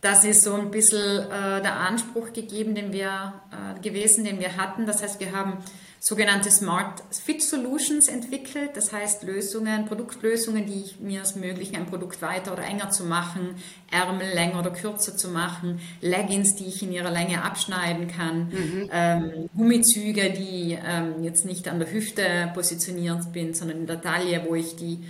das 0.00 0.24
ist 0.24 0.42
so 0.42 0.54
ein 0.54 0.70
bisschen 0.70 1.30
äh, 1.30 1.60
der 1.62 1.76
Anspruch 1.76 2.32
gegeben, 2.32 2.74
den 2.74 2.92
wir 2.92 3.34
äh, 3.50 3.80
gewesen, 3.80 4.24
den 4.24 4.38
wir 4.38 4.56
hatten. 4.56 4.86
Das 4.86 5.02
heißt, 5.02 5.18
wir 5.18 5.32
haben 5.32 5.58
sogenannte 6.00 6.50
Smart 6.50 7.02
Fit 7.10 7.42
Solutions 7.42 8.06
entwickelt. 8.08 8.70
Das 8.74 8.92
heißt 8.92 9.24
Lösungen, 9.24 9.86
Produktlösungen, 9.86 10.66
die 10.66 10.84
mir 11.00 11.22
es 11.22 11.32
ermöglichen, 11.32 11.76
ein 11.76 11.86
Produkt 11.86 12.22
weiter 12.22 12.52
oder 12.52 12.62
enger 12.62 12.90
zu 12.90 13.04
machen, 13.04 13.56
Ärmel 13.90 14.32
länger 14.32 14.60
oder 14.60 14.70
kürzer 14.70 15.16
zu 15.16 15.28
machen, 15.28 15.80
Leggings, 16.00 16.54
die 16.54 16.66
ich 16.66 16.82
in 16.82 16.92
ihrer 16.92 17.10
Länge 17.10 17.42
abschneiden 17.42 18.08
kann, 18.08 18.48
mhm. 18.48 18.90
ähm, 18.92 19.50
Gummizüge, 19.56 20.30
die 20.30 20.78
ähm, 20.80 21.24
jetzt 21.24 21.44
nicht 21.44 21.66
an 21.68 21.80
der 21.80 21.90
Hüfte 21.90 22.52
positioniert 22.54 23.24
sind, 23.32 23.56
sondern 23.56 23.78
in 23.78 23.86
der 23.86 24.00
Taille, 24.00 24.44
wo 24.48 24.54
ich 24.54 24.76
die 24.76 25.00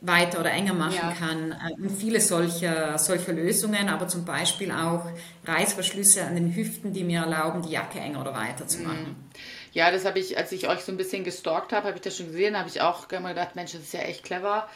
weiter 0.00 0.40
oder 0.40 0.50
enger 0.50 0.74
machen 0.74 0.94
ja. 0.96 1.12
kann. 1.12 1.52
Äh, 1.52 1.80
und 1.80 1.90
viele 1.90 2.20
solcher, 2.20 2.98
solcher 2.98 3.32
Lösungen, 3.32 3.88
aber 3.88 4.08
zum 4.08 4.24
Beispiel 4.24 4.70
auch 4.70 5.06
Reißverschlüsse 5.44 6.24
an 6.24 6.34
den 6.34 6.54
Hüften, 6.54 6.92
die 6.92 7.04
mir 7.04 7.20
erlauben, 7.20 7.62
die 7.62 7.70
Jacke 7.70 7.98
enger 7.98 8.20
oder 8.20 8.34
weiter 8.34 8.66
zu 8.66 8.78
mhm. 8.78 8.84
machen. 8.84 9.30
Ja, 9.72 9.90
das 9.90 10.04
habe 10.04 10.18
ich, 10.18 10.38
als 10.38 10.52
ich 10.52 10.68
euch 10.68 10.80
so 10.80 10.92
ein 10.92 10.96
bisschen 10.96 11.24
gestalkt 11.24 11.72
habe, 11.72 11.88
habe 11.88 11.96
ich 11.96 12.02
das 12.02 12.16
schon 12.16 12.28
gesehen, 12.28 12.56
habe 12.58 12.68
ich 12.68 12.80
auch 12.80 13.08
gedacht, 13.08 13.56
Mensch, 13.56 13.72
das 13.72 13.82
ist 13.82 13.92
ja 13.92 14.00
echt 14.00 14.24
clever. 14.24 14.68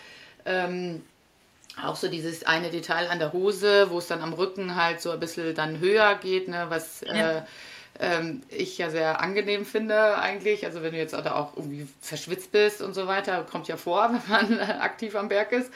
Ähm, 0.45 1.03
auch 1.83 1.97
so 1.97 2.09
dieses 2.09 2.45
eine 2.45 2.71
Detail 2.71 3.09
an 3.09 3.19
der 3.19 3.33
Hose, 3.33 3.91
wo 3.91 3.99
es 3.99 4.09
dann 4.09 4.21
am 4.21 4.33
Rücken 4.33 4.77
halt 4.77 5.01
so 5.01 5.11
ein 5.11 5.21
bisschen 5.21 5.55
dann 5.55 5.79
höher 5.79 6.17
geht, 6.17 6.49
ne, 6.49 6.67
was 6.69 7.03
ja. 7.03 7.39
äh, 7.39 7.43
ähm, 7.99 8.43
ich 8.49 8.79
ja 8.79 8.91
sehr 8.91 9.21
angenehm 9.21 9.67
finde 9.67 10.19
eigentlich. 10.19 10.65
Also 10.65 10.83
wenn 10.83 10.93
du 10.93 10.99
jetzt 10.99 11.15
auch 11.15 11.57
irgendwie 11.57 11.87
verschwitzt 12.01 12.53
bist 12.53 12.83
und 12.83 12.95
so 12.95 13.07
weiter, 13.07 13.47
kommt 13.51 13.69
ja 13.69 13.77
vor, 13.77 14.11
wenn 14.29 14.59
man 14.59 14.61
aktiv 14.61 15.15
am 15.17 15.29
Berg 15.29 15.53
ist. 15.53 15.71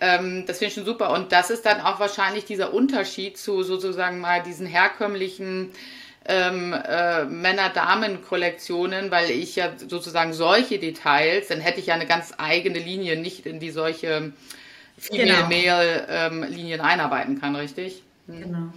Ähm, 0.00 0.44
das 0.46 0.58
finde 0.58 0.68
ich 0.68 0.74
schon 0.74 0.84
super. 0.84 1.10
Und 1.10 1.32
das 1.32 1.50
ist 1.50 1.64
dann 1.66 1.80
auch 1.80 2.00
wahrscheinlich 2.00 2.44
dieser 2.44 2.74
Unterschied 2.74 3.38
zu 3.38 3.62
sozusagen 3.62 4.20
mal 4.20 4.42
diesen 4.42 4.66
herkömmlichen 4.66 5.70
ähm, 6.26 6.72
äh, 6.72 7.24
Männer-Damen-Kollektionen, 7.24 9.10
weil 9.10 9.30
ich 9.30 9.56
ja 9.56 9.72
sozusagen 9.76 10.32
solche 10.32 10.78
Details, 10.78 11.48
dann 11.48 11.60
hätte 11.60 11.80
ich 11.80 11.86
ja 11.86 11.94
eine 11.94 12.06
ganz 12.06 12.32
eigene 12.38 12.78
Linie, 12.78 13.18
nicht 13.18 13.46
in 13.46 13.60
die 13.60 13.70
solche 13.70 14.32
Female-Male-Linien 14.98 16.78
genau. 16.78 16.84
ähm, 16.84 16.90
einarbeiten 16.90 17.40
kann, 17.40 17.54
richtig? 17.56 18.02
Hm. 18.26 18.40
Genau. 18.40 18.72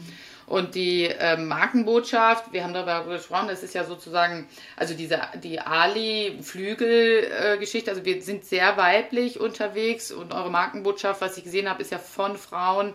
Und 0.48 0.74
die 0.76 1.04
äh, 1.04 1.36
Markenbotschaft, 1.36 2.54
wir 2.54 2.64
haben 2.64 2.74
darüber 2.74 3.04
gesprochen, 3.04 3.50
das 3.50 3.64
ist 3.64 3.76
ja 3.76 3.84
sozusagen, 3.84 4.48
also 4.78 4.94
diese 4.94 5.20
die 5.44 5.60
Ali-Flügel-Geschichte, 5.60 7.90
äh, 7.90 7.94
also 7.94 8.06
wir 8.06 8.22
sind 8.22 8.46
sehr 8.46 8.78
weiblich 8.78 9.42
unterwegs 9.42 10.10
und 10.10 10.34
eure 10.34 10.50
Markenbotschaft, 10.50 11.20
was 11.20 11.38
ich 11.38 11.44
gesehen 11.44 11.70
habe, 11.70 11.82
ist 11.82 11.92
ja 11.92 12.00
von 12.00 12.38
Frauen 12.38 12.94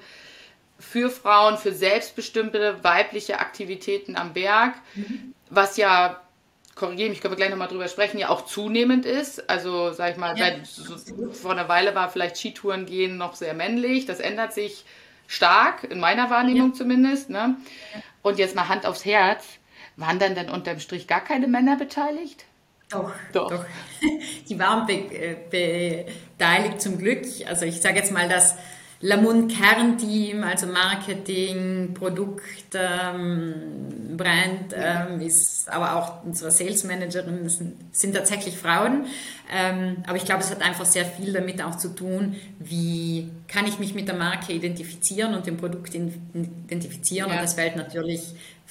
für 0.78 1.10
Frauen, 1.10 1.58
für 1.58 1.72
selbstbestimmte 1.72 2.82
weibliche 2.82 3.38
Aktivitäten 3.38 4.16
am 4.16 4.32
Berg, 4.32 4.76
mhm. 4.94 5.34
was 5.50 5.76
ja 5.76 6.22
korrigiere 6.74 7.10
mich, 7.10 7.20
können 7.20 7.32
wir 7.32 7.36
gleich 7.36 7.50
nochmal 7.50 7.68
drüber 7.68 7.88
sprechen, 7.88 8.18
ja 8.18 8.30
auch 8.30 8.46
zunehmend 8.46 9.04
ist. 9.04 9.50
Also, 9.50 9.92
sag 9.92 10.12
ich 10.12 10.16
mal, 10.16 10.38
ja. 10.38 10.46
seit, 10.46 10.66
so, 10.66 10.96
vor 11.30 11.52
einer 11.52 11.68
Weile 11.68 11.94
war 11.94 12.10
vielleicht 12.10 12.38
Skitouren 12.38 12.86
gehen 12.86 13.18
noch 13.18 13.34
sehr 13.34 13.52
männlich. 13.52 14.06
Das 14.06 14.20
ändert 14.20 14.54
sich 14.54 14.86
stark, 15.26 15.84
in 15.84 16.00
meiner 16.00 16.30
Wahrnehmung 16.30 16.70
ja. 16.70 16.74
zumindest. 16.74 17.30
Ne? 17.30 17.56
Und 18.22 18.38
jetzt 18.38 18.54
mal 18.54 18.68
Hand 18.68 18.86
aufs 18.86 19.04
Herz. 19.04 19.44
Waren 19.96 20.18
dann 20.18 20.34
denn 20.34 20.48
unterm 20.48 20.80
Strich 20.80 21.06
gar 21.06 21.22
keine 21.22 21.46
Männer 21.48 21.76
beteiligt? 21.76 22.44
Doch, 22.88 23.12
doch. 23.32 23.50
doch. 23.50 23.64
Die 24.48 24.58
waren 24.58 24.86
be 24.86 25.36
be 25.50 26.06
beteiligt 26.38 26.80
zum 26.80 26.98
Glück. 26.98 27.24
Also 27.46 27.66
ich 27.66 27.80
sage 27.80 27.96
jetzt 27.96 28.12
mal, 28.12 28.28
dass 28.28 28.56
Lamont 29.04 29.52
Kernteam, 29.52 30.44
also 30.44 30.68
Marketing, 30.68 31.92
Produkt, 31.92 32.74
ähm, 32.74 34.16
Brand, 34.16 34.72
ähm, 34.74 35.20
ist, 35.20 35.68
aber 35.68 35.96
auch 35.96 36.24
unsere 36.24 36.52
Sales 36.52 36.84
Managerin 36.84 37.48
sind, 37.48 37.74
sind 37.90 38.14
tatsächlich 38.14 38.56
Frauen. 38.56 39.06
Ähm, 39.52 39.96
aber 40.06 40.16
ich 40.16 40.24
glaube, 40.24 40.42
es 40.42 40.52
hat 40.52 40.62
einfach 40.62 40.86
sehr 40.86 41.04
viel 41.04 41.32
damit 41.32 41.60
auch 41.62 41.76
zu 41.76 41.88
tun, 41.88 42.36
wie 42.60 43.28
kann 43.48 43.66
ich 43.66 43.80
mich 43.80 43.92
mit 43.92 44.06
der 44.06 44.14
Marke 44.14 44.52
identifizieren 44.52 45.34
und 45.34 45.48
dem 45.48 45.56
Produkt 45.56 45.92
identifizieren. 45.94 47.28
Ja. 47.28 47.34
Und 47.34 47.42
das 47.42 47.54
fällt 47.54 47.74
natürlich 47.74 48.22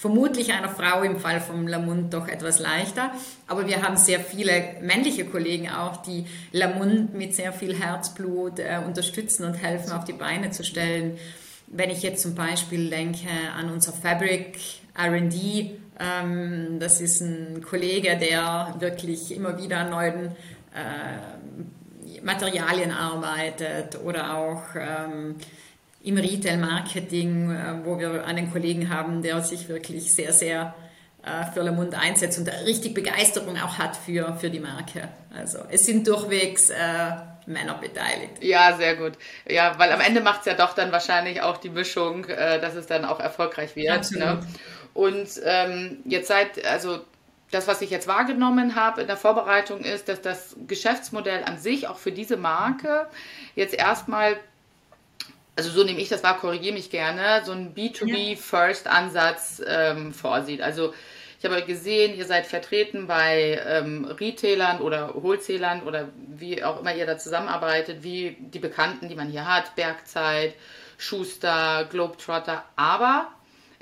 vermutlich 0.01 0.51
einer 0.51 0.69
Frau 0.69 1.03
im 1.03 1.19
Fall 1.19 1.39
vom 1.39 1.67
Lamund 1.67 2.11
doch 2.11 2.27
etwas 2.27 2.57
leichter. 2.57 3.11
Aber 3.45 3.67
wir 3.67 3.83
haben 3.83 3.97
sehr 3.97 4.19
viele 4.19 4.77
männliche 4.81 5.25
Kollegen 5.25 5.69
auch, 5.69 5.97
die 5.97 6.25
Lamund 6.51 7.13
mit 7.13 7.35
sehr 7.35 7.53
viel 7.53 7.79
Herzblut 7.79 8.57
äh, 8.57 8.79
unterstützen 8.83 9.45
und 9.45 9.53
helfen, 9.53 9.91
auf 9.91 10.03
die 10.03 10.13
Beine 10.13 10.49
zu 10.49 10.63
stellen. 10.63 11.19
Wenn 11.67 11.91
ich 11.91 12.01
jetzt 12.01 12.23
zum 12.23 12.33
Beispiel 12.33 12.89
denke 12.89 13.27
an 13.55 13.69
unser 13.69 13.93
Fabric 13.93 14.57
RD, 14.97 15.77
ähm, 15.99 16.79
das 16.79 16.99
ist 16.99 17.21
ein 17.21 17.63
Kollege, 17.63 18.17
der 18.17 18.77
wirklich 18.79 19.31
immer 19.35 19.61
wieder 19.61 19.81
an 19.81 19.91
neuen 19.91 20.25
äh, 20.73 22.23
Materialien 22.23 22.91
arbeitet 22.91 23.99
oder 24.03 24.35
auch 24.35 24.63
ähm, 24.75 25.35
im 26.03 26.17
Retail-Marketing, 26.17 27.51
äh, 27.51 27.85
wo 27.85 27.99
wir 27.99 28.25
einen 28.25 28.51
Kollegen 28.51 28.89
haben, 28.89 29.21
der 29.21 29.41
sich 29.41 29.69
wirklich 29.69 30.13
sehr, 30.13 30.33
sehr 30.33 30.73
äh, 31.23 31.45
für 31.53 31.61
Le 31.61 31.71
Monde 31.71 31.97
einsetzt 31.97 32.39
und 32.39 32.47
richtig 32.65 32.93
Begeisterung 32.93 33.57
auch 33.57 33.77
hat 33.77 33.95
für, 33.95 34.35
für 34.37 34.49
die 34.49 34.59
Marke. 34.59 35.09
Also 35.35 35.59
es 35.69 35.85
sind 35.85 36.07
durchwegs 36.07 36.69
äh, 36.69 36.75
Männer 37.45 37.75
beteiligt. 37.75 38.43
Ja, 38.43 38.75
sehr 38.75 38.95
gut. 38.95 39.13
Ja, 39.47 39.77
weil 39.77 39.91
am 39.91 40.01
Ende 40.01 40.21
macht 40.21 40.41
es 40.41 40.45
ja 40.47 40.53
doch 40.53 40.73
dann 40.73 40.91
wahrscheinlich 40.91 41.41
auch 41.41 41.57
die 41.57 41.69
Mischung, 41.69 42.25
äh, 42.25 42.59
dass 42.59 42.75
es 42.75 42.87
dann 42.87 43.05
auch 43.05 43.19
erfolgreich 43.19 43.75
wird. 43.75 43.91
Absolut. 43.91 44.25
Ne? 44.25 44.39
Und 44.93 45.29
ähm, 45.45 45.99
jetzt 46.05 46.27
seid, 46.27 46.65
also 46.65 46.99
das, 47.51 47.67
was 47.67 47.81
ich 47.81 47.89
jetzt 47.89 48.07
wahrgenommen 48.07 48.75
habe 48.75 49.01
in 49.01 49.07
der 49.07 49.17
Vorbereitung, 49.17 49.81
ist, 49.81 50.09
dass 50.09 50.21
das 50.21 50.55
Geschäftsmodell 50.67 51.43
an 51.43 51.57
sich 51.57 51.87
auch 51.87 51.97
für 51.97 52.11
diese 52.11 52.37
Marke 52.37 53.07
jetzt 53.55 53.73
erstmal 53.73 54.37
also 55.55 55.69
so 55.69 55.83
nehme 55.83 55.99
ich 55.99 56.09
das 56.09 56.23
wahr, 56.23 56.37
korrigiere 56.37 56.73
mich 56.73 56.89
gerne, 56.89 57.43
so 57.45 57.51
ein 57.51 57.73
B2B-First-Ansatz 57.75 59.61
ähm, 59.67 60.13
vorsieht. 60.13 60.61
Also 60.61 60.93
ich 61.39 61.49
habe 61.49 61.61
gesehen, 61.63 62.15
ihr 62.15 62.25
seid 62.25 62.45
vertreten 62.45 63.07
bei 63.07 63.59
ähm, 63.67 64.05
Retailern 64.05 64.79
oder 64.79 65.15
Wholesalern 65.15 65.83
oder 65.83 66.09
wie 66.15 66.63
auch 66.63 66.79
immer 66.79 66.93
ihr 66.93 67.07
da 67.07 67.17
zusammenarbeitet, 67.17 68.03
wie 68.03 68.37
die 68.39 68.59
Bekannten, 68.59 69.09
die 69.09 69.15
man 69.15 69.29
hier 69.29 69.47
hat, 69.47 69.75
Bergzeit, 69.75 70.53
Schuster, 70.97 71.87
Globetrotter, 71.89 72.63
aber 72.75 73.27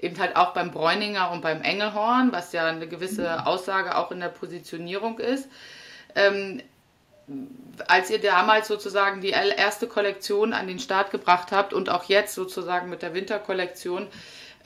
eben 0.01 0.17
halt 0.19 0.37
auch 0.37 0.53
beim 0.53 0.71
Bräuninger 0.71 1.31
und 1.31 1.41
beim 1.41 1.61
Engelhorn, 1.61 2.31
was 2.31 2.53
ja 2.53 2.67
eine 2.67 2.87
gewisse 2.87 3.45
Aussage 3.45 3.97
auch 3.97 4.11
in 4.11 4.21
der 4.21 4.29
Positionierung 4.29 5.19
ist. 5.19 5.49
Ähm, 6.15 6.61
als 7.87 8.09
ihr 8.09 8.19
damals 8.19 8.67
sozusagen 8.67 9.21
die 9.21 9.29
erste 9.29 9.87
Kollektion 9.87 10.53
an 10.53 10.67
den 10.67 10.79
Start 10.79 11.11
gebracht 11.11 11.51
habt 11.51 11.73
und 11.73 11.89
auch 11.89 12.05
jetzt 12.05 12.35
sozusagen 12.35 12.89
mit 12.89 13.01
der 13.01 13.13
Winterkollektion, 13.13 14.07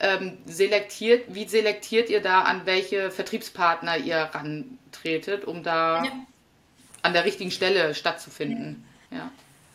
ähm, 0.00 0.38
selektiert, 0.46 1.34
wie 1.34 1.46
selektiert 1.46 2.10
ihr 2.10 2.20
da, 2.20 2.42
an 2.42 2.66
welche 2.66 3.10
Vertriebspartner 3.10 3.96
ihr 3.98 4.16
rantretet, 4.16 5.44
um 5.44 5.62
da 5.62 6.04
ja. 6.04 6.12
an 7.02 7.12
der 7.12 7.24
richtigen 7.24 7.50
Stelle 7.50 7.94
stattzufinden? 7.94 8.84
Ja. 9.10 9.18
ja. 9.18 9.30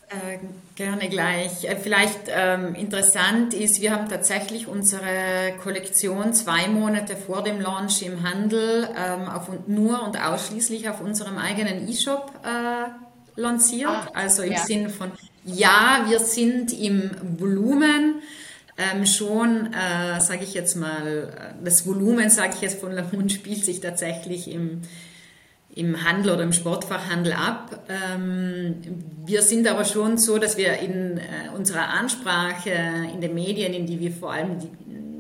Äh, 0.10 0.40
gerne 0.74 1.08
gleich. 1.08 1.66
Äh, 1.66 1.76
vielleicht 1.76 2.22
ähm, 2.30 2.74
interessant 2.74 3.54
ist, 3.54 3.80
wir 3.80 3.92
haben 3.92 4.10
tatsächlich 4.10 4.68
unsere 4.68 5.54
Kollektion 5.62 6.34
zwei 6.34 6.68
Monate 6.68 7.16
vor 7.16 7.44
dem 7.44 7.62
Launch 7.62 8.02
im 8.02 8.24
Handel 8.24 8.90
ähm, 8.98 9.30
auf, 9.30 9.52
nur 9.68 10.04
und 10.04 10.20
ausschließlich 10.20 10.90
auf 10.90 11.00
unserem 11.00 11.38
eigenen 11.38 11.88
E-Shop 11.88 12.32
äh, 12.44 12.90
lanciert. 13.40 13.88
Ah, 13.88 14.10
also 14.16 14.42
im 14.42 14.54
ja. 14.54 14.66
Sinne 14.66 14.90
von, 14.90 15.12
ja, 15.46 16.04
wir 16.08 16.20
sind 16.20 16.74
im 16.74 17.12
Volumen 17.38 18.24
ähm, 18.80 19.06
schon, 19.06 19.72
äh, 19.74 20.20
sage 20.20 20.44
ich 20.44 20.56
jetzt 20.56 20.76
mal, 20.76 21.54
das 21.64 21.86
Volumen, 21.86 22.32
sage 22.32 22.54
ich 22.56 22.62
jetzt 22.62 22.80
von 22.80 22.94
Lamont, 22.94 23.32
spielt 23.32 23.64
sich 23.64 23.80
tatsächlich 23.80 24.50
im 24.50 24.82
im 25.80 26.04
Handel 26.04 26.34
oder 26.34 26.44
im 26.44 26.52
Sportfachhandel 26.52 27.32
ab. 27.34 27.80
Ähm, 27.88 28.76
wir 29.26 29.42
sind 29.42 29.68
aber 29.68 29.86
schon 29.86 30.18
so, 30.18 30.38
dass 30.38 30.58
wir 30.58 30.80
in 30.80 31.18
äh, 31.18 31.22
unserer 31.56 31.88
Ansprache 31.90 32.72
in 33.14 33.22
den 33.22 33.34
Medien, 33.34 33.74
in 33.74 33.86
die 33.86 34.00
wir 34.00 34.12
vor 34.12 34.34
allem 34.34 34.58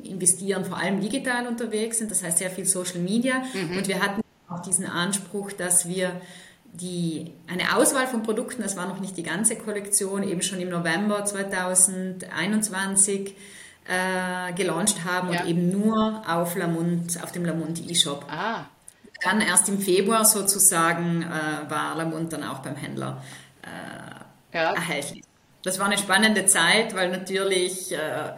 investieren, 0.03 0.65
vor 0.65 0.77
allem 0.77 0.99
digital 0.99 1.47
unterwegs 1.47 1.99
sind, 1.99 2.11
das 2.11 2.23
heißt 2.23 2.39
sehr 2.39 2.49
viel 2.49 2.65
Social 2.65 2.99
Media. 2.99 3.41
Mhm. 3.53 3.77
Und 3.77 3.87
wir 3.87 4.01
hatten 4.01 4.21
auch 4.49 4.61
diesen 4.61 4.85
Anspruch, 4.85 5.53
dass 5.53 5.87
wir 5.87 6.11
die, 6.73 7.31
eine 7.47 7.77
Auswahl 7.77 8.07
von 8.07 8.23
Produkten, 8.23 8.61
das 8.61 8.75
war 8.75 8.87
noch 8.87 8.99
nicht 8.99 9.15
die 9.17 9.23
ganze 9.23 9.55
Kollektion, 9.55 10.23
eben 10.23 10.41
schon 10.41 10.59
im 10.59 10.67
November 10.69 11.23
2021 11.23 13.33
äh, 13.87 14.51
gelauncht 14.53 15.05
haben 15.05 15.33
ja. 15.33 15.41
und 15.41 15.49
eben 15.49 15.71
nur 15.71 16.23
auf, 16.27 16.55
Lamont, 16.55 17.23
auf 17.23 17.31
dem 17.31 17.45
Lamont 17.45 17.89
E-Shop. 17.89 18.25
Ah. 18.29 18.65
Dann 19.21 19.41
erst 19.41 19.67
im 19.69 19.79
Februar 19.79 20.25
sozusagen 20.25 21.23
äh, 21.23 21.69
war 21.69 21.95
Lamont 21.95 22.31
dann 22.31 22.43
auch 22.43 22.59
beim 22.59 22.75
Händler 22.75 23.21
äh, 23.63 24.57
ja. 24.57 24.73
erhältlich. 24.73 25.23
Das 25.63 25.77
war 25.79 25.87
eine 25.87 25.97
spannende 25.97 26.45
Zeit, 26.45 26.95
weil 26.95 27.09
natürlich 27.09 27.91
äh, 27.91 28.33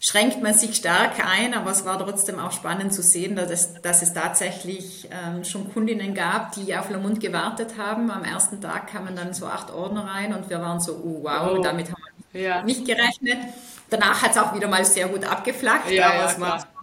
schränkt 0.00 0.42
man 0.42 0.52
sich 0.52 0.74
stark 0.74 1.24
ein, 1.24 1.54
aber 1.54 1.70
es 1.70 1.84
war 1.84 1.98
trotzdem 1.98 2.38
auch 2.38 2.52
spannend 2.52 2.92
zu 2.92 3.02
sehen, 3.02 3.36
dass 3.36 3.50
es, 3.50 3.80
dass 3.80 4.02
es 4.02 4.12
tatsächlich 4.12 5.08
ähm, 5.10 5.44
schon 5.44 5.72
Kundinnen 5.72 6.12
gab, 6.14 6.52
die 6.52 6.76
auf 6.76 6.90
Lamont 6.90 7.20
gewartet 7.20 7.78
haben. 7.78 8.10
Am 8.10 8.24
ersten 8.24 8.60
Tag 8.60 8.88
kamen 8.88 9.14
dann 9.16 9.32
so 9.32 9.46
acht 9.46 9.72
Ordner 9.72 10.06
rein 10.06 10.34
und 10.34 10.50
wir 10.50 10.60
waren 10.60 10.80
so, 10.80 10.92
oh, 10.92 11.22
wow, 11.22 11.56
oh. 11.56 11.62
damit 11.62 11.86
haben 11.86 12.02
wir 12.32 12.42
ja. 12.42 12.62
nicht 12.62 12.84
gerechnet. 12.84 13.38
Danach 13.88 14.22
hat 14.22 14.32
es 14.32 14.38
auch 14.38 14.54
wieder 14.54 14.66
mal 14.66 14.84
sehr 14.84 15.08
gut 15.08 15.24
abgeflacht, 15.24 15.90
ja, 15.90 16.08
aber 16.08 16.16
ja, 16.16 16.30
es 16.30 16.40
war 16.40 16.73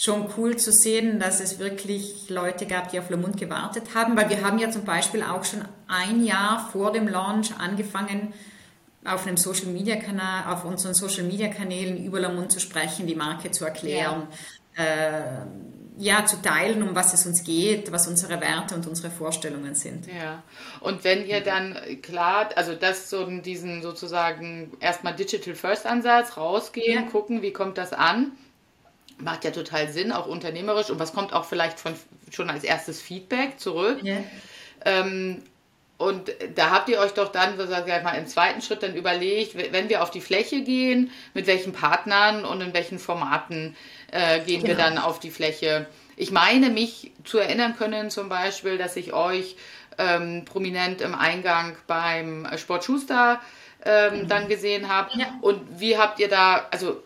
schon 0.00 0.28
cool 0.38 0.56
zu 0.56 0.72
sehen, 0.72 1.20
dass 1.20 1.40
es 1.40 1.58
wirklich 1.58 2.30
Leute 2.30 2.64
gab, 2.64 2.90
die 2.90 2.98
auf 2.98 3.10
Le 3.10 3.18
Monde 3.18 3.38
gewartet 3.38 3.94
haben, 3.94 4.16
weil 4.16 4.30
wir 4.30 4.42
haben 4.42 4.58
ja 4.58 4.70
zum 4.70 4.84
Beispiel 4.84 5.22
auch 5.22 5.44
schon 5.44 5.62
ein 5.88 6.24
Jahr 6.24 6.70
vor 6.72 6.90
dem 6.90 7.06
Launch 7.06 7.50
angefangen, 7.58 8.32
auf 9.04 9.26
einem 9.26 9.36
Social 9.36 9.66
Media 9.66 9.96
Kanal, 9.96 10.54
auf 10.54 10.64
unseren 10.64 10.94
Social 10.94 11.24
Media 11.24 11.48
Kanälen 11.48 12.02
über 12.02 12.18
Le 12.18 12.30
Monde 12.30 12.48
zu 12.48 12.60
sprechen, 12.60 13.06
die 13.06 13.14
Marke 13.14 13.50
zu 13.50 13.66
erklären, 13.66 14.28
ja. 14.76 14.84
Äh, 14.84 15.22
ja, 15.98 16.24
zu 16.24 16.40
teilen, 16.40 16.82
um 16.82 16.94
was 16.94 17.12
es 17.12 17.26
uns 17.26 17.44
geht, 17.44 17.92
was 17.92 18.08
unsere 18.08 18.40
Werte 18.40 18.74
und 18.74 18.86
unsere 18.86 19.10
Vorstellungen 19.10 19.74
sind. 19.74 20.06
Ja. 20.06 20.42
Und 20.80 21.04
wenn 21.04 21.26
ihr 21.26 21.42
dann 21.42 21.76
klar, 22.00 22.48
also 22.56 22.74
das 22.74 23.10
so 23.10 23.26
diesen 23.26 23.82
sozusagen 23.82 24.72
erstmal 24.80 25.14
Digital 25.14 25.54
First 25.54 25.84
Ansatz 25.84 26.38
rausgehen, 26.38 27.04
ja. 27.04 27.10
gucken, 27.10 27.42
wie 27.42 27.52
kommt 27.52 27.76
das 27.76 27.92
an? 27.92 28.32
Macht 29.20 29.44
ja 29.44 29.50
total 29.50 29.88
Sinn, 29.88 30.12
auch 30.12 30.26
unternehmerisch. 30.26 30.90
Und 30.90 30.98
was 30.98 31.12
kommt 31.12 31.32
auch 31.32 31.44
vielleicht 31.44 31.78
von, 31.80 31.94
schon 32.30 32.50
als 32.50 32.64
erstes 32.64 33.00
Feedback 33.00 33.58
zurück? 33.58 33.98
Ja. 34.02 34.18
Ähm, 34.84 35.42
und 36.00 36.32
da 36.54 36.70
habt 36.70 36.88
ihr 36.88 36.98
euch 36.98 37.12
doch 37.12 37.30
dann, 37.30 37.58
sag 37.68 37.86
ich 37.86 38.02
mal, 38.02 38.12
im 38.12 38.26
zweiten 38.26 38.62
Schritt 38.62 38.82
dann 38.82 38.94
überlegt, 38.94 39.54
wenn 39.72 39.90
wir 39.90 40.02
auf 40.02 40.10
die 40.10 40.22
Fläche 40.22 40.62
gehen, 40.62 41.10
mit 41.34 41.46
welchen 41.46 41.74
Partnern 41.74 42.46
und 42.46 42.62
in 42.62 42.72
welchen 42.72 42.98
Formaten 42.98 43.76
äh, 44.10 44.40
gehen 44.40 44.62
genau. 44.62 44.68
wir 44.68 44.76
dann 44.76 44.96
auf 44.96 45.20
die 45.20 45.30
Fläche. 45.30 45.86
Ich 46.16 46.30
meine, 46.30 46.70
mich 46.70 47.12
zu 47.24 47.36
erinnern 47.36 47.76
können 47.76 48.10
zum 48.10 48.30
Beispiel, 48.30 48.78
dass 48.78 48.96
ich 48.96 49.12
euch 49.12 49.56
ähm, 49.98 50.46
prominent 50.46 51.02
im 51.02 51.14
Eingang 51.14 51.76
beim 51.86 52.48
Sport 52.56 52.84
Schuster 52.84 53.40
ähm, 53.84 54.22
mhm. 54.22 54.28
dann 54.28 54.48
gesehen 54.48 54.88
habe. 54.88 55.10
Ja. 55.18 55.26
Und 55.42 55.60
wie 55.80 55.98
habt 55.98 56.18
ihr 56.18 56.28
da, 56.28 56.66
also 56.70 57.02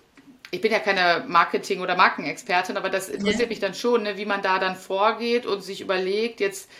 ich 0.55 0.61
bin 0.61 0.73
ja 0.73 0.79
keine 0.79 1.25
Marketing- 1.27 1.81
oder 1.81 1.97
Markenexpertin, 1.97 2.77
aber 2.77 2.89
das 2.89 3.09
interessiert 3.09 3.43
ja. 3.43 3.49
mich 3.49 3.61
dann 3.61 3.75
schon, 3.75 4.05
ne, 4.05 4.17
wie 4.17 4.25
man 4.25 4.43
da 4.43 4.59
dann 4.59 4.77
vorgeht 4.77 5.47
und 5.47 5.63
sich 5.63 5.81
überlegt, 5.81 6.41
jetzt 6.41 6.71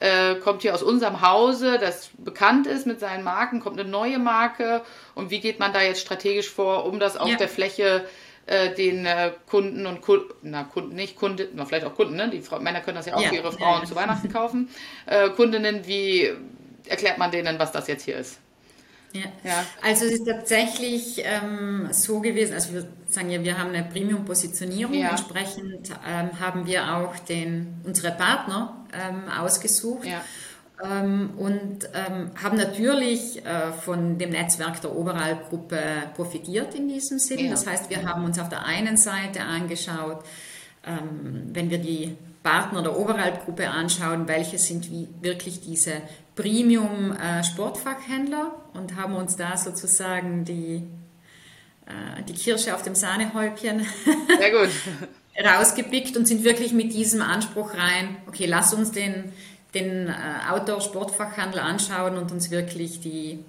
äh, 0.00 0.34
kommt 0.36 0.62
hier 0.62 0.74
aus 0.74 0.82
unserem 0.82 1.22
Hause, 1.22 1.78
das 1.78 2.10
bekannt 2.18 2.66
ist 2.66 2.86
mit 2.86 3.00
seinen 3.00 3.24
Marken, 3.24 3.60
kommt 3.60 3.80
eine 3.80 3.88
neue 3.88 4.18
Marke 4.18 4.82
und 5.14 5.30
wie 5.30 5.40
geht 5.40 5.58
man 5.60 5.72
da 5.72 5.80
jetzt 5.80 6.00
strategisch 6.00 6.50
vor, 6.50 6.84
um 6.84 7.00
das 7.00 7.16
auf 7.16 7.28
ja. 7.28 7.36
der 7.36 7.48
Fläche 7.48 8.04
äh, 8.46 8.74
den 8.74 9.06
äh, 9.06 9.32
Kunden 9.48 9.86
und 9.86 10.02
Kunden, 10.02 10.34
na 10.42 10.64
Kunden 10.64 10.94
nicht, 10.94 11.16
Kunden, 11.16 11.48
na, 11.54 11.64
vielleicht 11.64 11.86
auch 11.86 11.94
Kunden, 11.94 12.16
ne? 12.16 12.28
die 12.28 12.40
Frau, 12.40 12.60
Männer 12.60 12.80
können 12.80 12.96
das 12.96 13.06
ja 13.06 13.14
auch 13.14 13.22
ja, 13.22 13.28
für 13.28 13.36
ihre 13.36 13.52
Frauen 13.52 13.86
zu 13.86 13.94
Weihnachten 13.94 14.32
kaufen. 14.32 14.68
Äh, 15.06 15.30
Kundinnen, 15.30 15.86
wie 15.86 16.32
erklärt 16.86 17.18
man 17.18 17.30
denen, 17.30 17.58
was 17.58 17.72
das 17.72 17.86
jetzt 17.86 18.04
hier 18.04 18.18
ist? 18.18 18.40
Ja. 19.12 19.20
ja. 19.44 19.64
Also 19.82 20.06
es 20.06 20.12
ist 20.12 20.26
tatsächlich 20.26 21.22
ähm, 21.24 21.88
so 21.92 22.20
gewesen, 22.20 22.54
also 22.54 22.72
wir 22.72 22.86
sagen 23.08 23.30
ja, 23.30 23.42
wir 23.42 23.58
haben 23.58 23.70
eine 23.70 23.84
Premium-Positionierung, 23.84 24.94
ja. 24.94 25.10
entsprechend 25.10 25.90
ähm, 26.08 26.40
haben 26.40 26.66
wir 26.66 26.96
auch 26.96 27.18
den, 27.18 27.80
unsere 27.84 28.12
Partner 28.12 28.86
ähm, 28.92 29.30
ausgesucht. 29.30 30.06
Ja. 30.06 30.22
Ähm, 30.82 31.30
und 31.36 31.88
ähm, 31.94 32.30
haben 32.42 32.56
natürlich 32.56 33.44
äh, 33.44 33.72
von 33.72 34.18
dem 34.18 34.30
Netzwerk 34.30 34.80
der 34.80 34.96
Oberalp-Gruppe 34.96 35.78
profitiert 36.16 36.74
in 36.74 36.88
diesem 36.88 37.18
Sinne. 37.18 37.50
Das 37.50 37.66
heißt, 37.66 37.90
wir 37.90 38.02
haben 38.04 38.24
uns 38.24 38.38
auf 38.38 38.48
der 38.48 38.64
einen 38.64 38.96
Seite 38.96 39.42
angeschaut, 39.42 40.24
ähm, 40.84 41.50
wenn 41.52 41.70
wir 41.70 41.78
die 41.78 42.16
Partner 42.42 42.82
der 42.82 42.98
Oberalp-Gruppe 42.98 43.68
anschauen, 43.70 44.26
welche 44.26 44.58
sind 44.58 44.90
wie 44.90 45.08
wirklich 45.20 45.60
diese 45.60 45.92
Premium-Sportfachhändler 46.34 48.52
und 48.74 48.96
haben 48.96 49.14
uns 49.14 49.36
da 49.36 49.56
sozusagen 49.56 50.44
die, 50.44 50.82
äh, 51.86 52.22
die 52.28 52.34
Kirsche 52.34 52.74
auf 52.74 52.82
dem 52.82 52.94
Sahnehäubchen 52.94 53.80
rausgepickt 55.44 56.16
und 56.16 56.26
sind 56.26 56.44
wirklich 56.44 56.72
mit 56.72 56.92
diesem 56.92 57.22
Anspruch 57.22 57.74
rein, 57.74 58.16
okay, 58.26 58.46
lass 58.46 58.74
uns 58.74 58.92
den, 58.92 59.32
den 59.74 60.08
äh, 60.08 60.12
Outdoor-Sportfachhandel 60.50 61.60
anschauen 61.60 62.16
und 62.16 62.32
uns 62.32 62.50
wirklich 62.50 63.00
die 63.00 63.44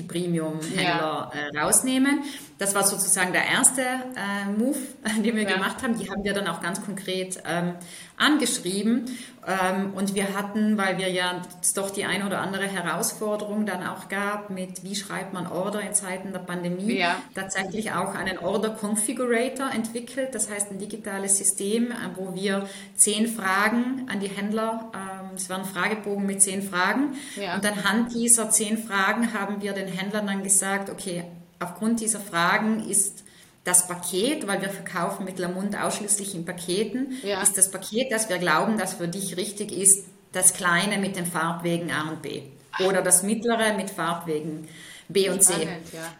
die 0.00 0.06
Premium-Händler 0.06 1.30
ja. 1.34 1.40
äh, 1.54 1.58
rausnehmen. 1.58 2.22
Das 2.58 2.74
war 2.74 2.84
sozusagen 2.84 3.32
der 3.32 3.46
erste 3.46 3.82
äh, 3.82 4.50
Move, 4.56 4.78
den 5.24 5.36
wir 5.36 5.42
ja. 5.42 5.54
gemacht 5.54 5.82
haben. 5.82 5.98
Die 5.98 6.10
haben 6.10 6.24
wir 6.24 6.34
dann 6.34 6.46
auch 6.46 6.60
ganz 6.60 6.84
konkret 6.84 7.42
ähm, 7.46 7.74
angeschrieben. 8.16 9.06
Ähm, 9.46 9.94
und 9.94 10.14
wir 10.14 10.36
hatten, 10.36 10.76
weil 10.76 10.98
wir 10.98 11.08
ja 11.08 11.40
doch 11.74 11.90
die 11.90 12.04
eine 12.04 12.26
oder 12.26 12.40
andere 12.40 12.66
Herausforderung 12.66 13.64
dann 13.64 13.86
auch 13.86 14.08
gab 14.08 14.50
mit, 14.50 14.84
wie 14.84 14.94
schreibt 14.94 15.32
man 15.32 15.46
Order 15.46 15.80
in 15.80 15.94
Zeiten 15.94 16.32
der 16.32 16.40
Pandemie, 16.40 16.98
ja. 16.98 17.16
tatsächlich 17.34 17.92
auch 17.92 18.14
einen 18.14 18.38
Order 18.38 18.76
Configurator 18.78 19.70
entwickelt. 19.72 20.34
Das 20.34 20.50
heißt 20.50 20.70
ein 20.70 20.78
digitales 20.78 21.38
System, 21.38 21.90
äh, 21.90 21.94
wo 22.14 22.34
wir 22.34 22.68
zehn 22.94 23.26
Fragen 23.26 24.06
an 24.10 24.20
die 24.20 24.28
Händler, 24.28 24.90
ähm, 24.94 25.19
es 25.34 25.48
war 25.48 25.58
ein 25.58 25.64
Fragebogen 25.64 26.26
mit 26.26 26.42
zehn 26.42 26.62
Fragen. 26.62 27.16
Ja. 27.36 27.54
Und 27.54 27.66
anhand 27.66 28.14
dieser 28.14 28.50
zehn 28.50 28.78
Fragen 28.78 29.32
haben 29.32 29.62
wir 29.62 29.72
den 29.72 29.88
Händlern 29.88 30.26
dann 30.26 30.42
gesagt, 30.42 30.90
okay, 30.90 31.24
aufgrund 31.58 32.00
dieser 32.00 32.20
Fragen 32.20 32.88
ist 32.88 33.24
das 33.64 33.86
Paket, 33.86 34.46
weil 34.46 34.62
wir 34.62 34.70
verkaufen 34.70 35.24
mit 35.24 35.38
Lamont 35.38 35.76
ausschließlich 35.78 36.34
in 36.34 36.44
Paketen, 36.44 37.18
ja. 37.22 37.42
ist 37.42 37.58
das 37.58 37.70
Paket, 37.70 38.10
das 38.10 38.28
wir 38.28 38.38
glauben, 38.38 38.78
das 38.78 38.94
für 38.94 39.08
dich 39.08 39.36
richtig 39.36 39.70
ist, 39.70 40.06
das 40.32 40.54
kleine 40.54 40.98
mit 40.98 41.16
den 41.16 41.26
Farbwegen 41.26 41.90
A 41.90 42.10
und 42.10 42.22
B. 42.22 42.42
Oder 42.86 43.02
das 43.02 43.22
mittlere 43.22 43.74
mit 43.74 43.90
Farbwegen 43.90 44.68
B 45.08 45.28
und 45.28 45.42
C. 45.42 45.52
Spannend, 45.52 45.92
ja. 45.92 46.12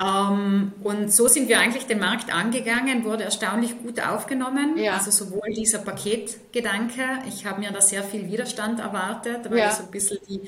Ähm, 0.00 0.72
und 0.82 1.12
so 1.12 1.28
sind 1.28 1.48
wir 1.48 1.60
eigentlich 1.60 1.86
den 1.86 2.00
Markt 2.00 2.34
angegangen, 2.34 3.04
wurde 3.04 3.24
erstaunlich 3.24 3.80
gut 3.80 4.00
aufgenommen. 4.00 4.76
Ja. 4.76 4.94
Also 4.94 5.10
sowohl 5.10 5.52
dieser 5.54 5.78
Paketgedanke, 5.78 7.02
ich 7.28 7.46
habe 7.46 7.60
mir 7.60 7.70
da 7.70 7.80
sehr 7.80 8.02
viel 8.02 8.28
Widerstand 8.30 8.80
erwartet, 8.80 9.50
weil 9.50 9.58
ja. 9.58 9.70
so 9.70 9.84
ein 9.84 9.90
bisschen 9.90 10.18
die 10.28 10.40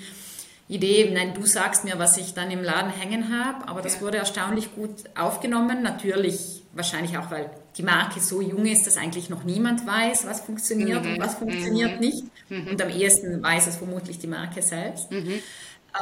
Idee, 0.68 1.12
nein, 1.14 1.32
du 1.34 1.46
sagst 1.46 1.84
mir, 1.84 1.96
was 1.98 2.16
ich 2.16 2.34
dann 2.34 2.50
im 2.50 2.62
Laden 2.64 2.90
hängen 2.90 3.32
habe, 3.32 3.68
aber 3.68 3.82
das 3.82 3.96
ja. 3.96 4.00
wurde 4.00 4.18
erstaunlich 4.18 4.74
gut 4.74 5.04
aufgenommen. 5.16 5.80
Natürlich 5.80 6.62
wahrscheinlich 6.72 7.16
auch, 7.16 7.30
weil 7.30 7.50
die 7.76 7.84
Marke 7.84 8.18
so 8.18 8.40
jung 8.40 8.66
ist, 8.66 8.84
dass 8.84 8.96
eigentlich 8.96 9.30
noch 9.30 9.44
niemand 9.44 9.86
weiß, 9.86 10.26
was 10.26 10.40
funktioniert 10.40 11.04
mhm. 11.04 11.12
und 11.12 11.20
was 11.20 11.36
funktioniert 11.36 11.94
mhm. 11.94 12.00
nicht. 12.00 12.24
Mhm. 12.48 12.66
Und 12.68 12.82
am 12.82 12.88
ehesten 12.88 13.40
weiß 13.40 13.68
es 13.68 13.76
vermutlich 13.76 14.18
die 14.18 14.26
Marke 14.26 14.60
selbst. 14.60 15.08
Mhm. 15.12 15.34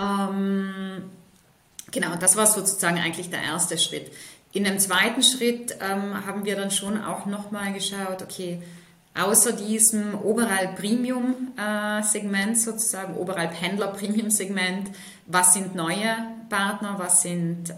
Ähm, 0.01 1.11
genau, 1.95 2.17
das 2.17 2.37
war 2.37 2.47
sozusagen 2.47 2.99
eigentlich 2.99 3.31
der 3.31 3.43
erste 3.43 3.79
Schritt. 3.79 4.13
In 4.53 4.65
dem 4.65 4.79
zweiten 4.79 5.23
Schritt 5.23 5.77
ähm, 5.81 6.27
haben 6.27 6.45
wir 6.45 6.57
dann 6.57 6.71
schon 6.71 7.03
auch 7.03 7.25
nochmal 7.27 7.73
geschaut, 7.73 8.23
okay, 8.23 8.63
außer 9.15 9.53
diesem 9.53 10.15
Oberalp 10.15 10.77
Premium 10.77 11.53
äh, 11.57 12.03
Segment 12.03 12.59
sozusagen, 12.59 13.15
Oberalp 13.17 13.53
Händler 13.61 13.89
Premium 13.89 14.31
Segment, 14.31 14.91
was 15.27 15.55
sind 15.55 15.75
neue 15.75 16.15
Partner, 16.51 16.97
was 16.99 17.23
sind 17.23 17.71
äh, 17.71 17.75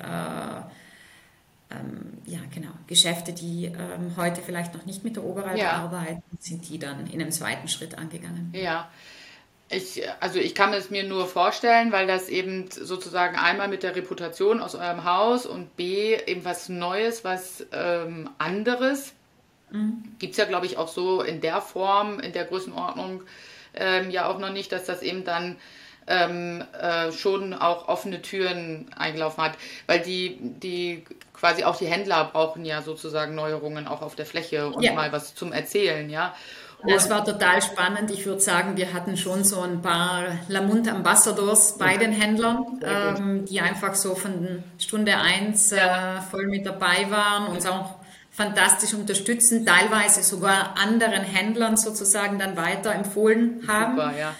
ähm, 1.70 2.18
ja 2.24 2.40
genau 2.52 2.70
Geschäfte, 2.86 3.32
die 3.32 3.66
ähm, 3.66 4.12
heute 4.16 4.40
vielleicht 4.42 4.74
noch 4.74 4.86
nicht 4.86 5.04
mit 5.04 5.16
der 5.16 5.24
Oberalp 5.24 5.58
ja. 5.58 5.72
arbeiten, 5.72 6.22
sind 6.38 6.68
die 6.68 6.78
dann 6.78 7.06
in 7.06 7.20
einem 7.20 7.32
zweiten 7.32 7.68
Schritt 7.68 7.96
angegangen. 7.96 8.52
Ja. 8.52 8.88
Ich, 9.68 10.02
also 10.20 10.38
ich 10.38 10.54
kann 10.54 10.72
es 10.72 10.90
mir 10.90 11.02
nur 11.02 11.26
vorstellen, 11.26 11.90
weil 11.90 12.06
das 12.06 12.28
eben 12.28 12.70
sozusagen 12.70 13.36
einmal 13.36 13.66
mit 13.66 13.82
der 13.82 13.96
Reputation 13.96 14.60
aus 14.60 14.76
eurem 14.76 15.04
Haus 15.04 15.44
und 15.44 15.76
B 15.76 16.14
eben 16.14 16.44
was 16.44 16.68
Neues, 16.68 17.24
was 17.24 17.66
ähm, 17.72 18.30
anderes 18.38 19.12
Mhm. 19.70 20.16
Gibt 20.18 20.32
es 20.32 20.38
ja, 20.38 20.44
glaube 20.44 20.66
ich, 20.66 20.76
auch 20.76 20.88
so 20.88 21.22
in 21.22 21.40
der 21.40 21.60
Form, 21.60 22.20
in 22.20 22.32
der 22.32 22.44
Größenordnung 22.44 23.22
ähm, 23.74 24.10
ja 24.10 24.28
auch 24.28 24.38
noch 24.38 24.52
nicht, 24.52 24.72
dass 24.72 24.84
das 24.84 25.02
eben 25.02 25.24
dann 25.24 25.56
ähm, 26.06 26.64
äh, 26.80 27.10
schon 27.10 27.52
auch 27.52 27.88
offene 27.88 28.22
Türen 28.22 28.90
eingelaufen 28.96 29.42
hat. 29.42 29.58
Weil 29.86 30.00
die, 30.00 30.38
die 30.40 31.04
quasi 31.34 31.64
auch 31.64 31.76
die 31.76 31.86
Händler 31.86 32.30
brauchen 32.32 32.64
ja 32.64 32.82
sozusagen 32.82 33.34
Neuerungen 33.34 33.88
auch 33.88 34.02
auf 34.02 34.14
der 34.14 34.26
Fläche 34.26 34.68
und 34.68 34.82
ja. 34.82 34.92
mal 34.92 35.12
was 35.12 35.34
zum 35.34 35.52
Erzählen, 35.52 36.08
ja. 36.08 36.34
Das 36.86 37.10
war 37.10 37.24
total 37.24 37.62
spannend. 37.62 38.10
Ich 38.10 38.26
würde 38.26 38.40
sagen, 38.40 38.76
wir 38.76 38.92
hatten 38.92 39.16
schon 39.16 39.44
so 39.44 39.60
ein 39.60 39.82
paar 39.82 40.24
Lamont 40.48 40.88
Ambassadors 40.88 41.78
bei 41.78 41.96
den 41.96 42.12
Händlern, 42.12 42.64
ähm, 42.82 43.44
die 43.44 43.60
einfach 43.60 43.94
so 43.94 44.14
von 44.14 44.62
Stunde 44.78 45.16
eins 45.16 45.72
äh, 45.72 45.78
voll 46.30 46.46
mit 46.46 46.66
dabei 46.66 47.10
waren 47.10 47.48
und 47.48 47.66
auch 47.66 47.94
fantastisch 48.30 48.92
unterstützen, 48.92 49.64
teilweise 49.64 50.22
sogar 50.22 50.76
anderen 50.76 51.22
Händlern 51.22 51.78
sozusagen 51.78 52.38
dann 52.38 52.56
weiter 52.56 52.94
empfohlen 52.94 53.62
haben. 53.66 53.96
Super, 53.96 54.12
ja. 54.16 54.34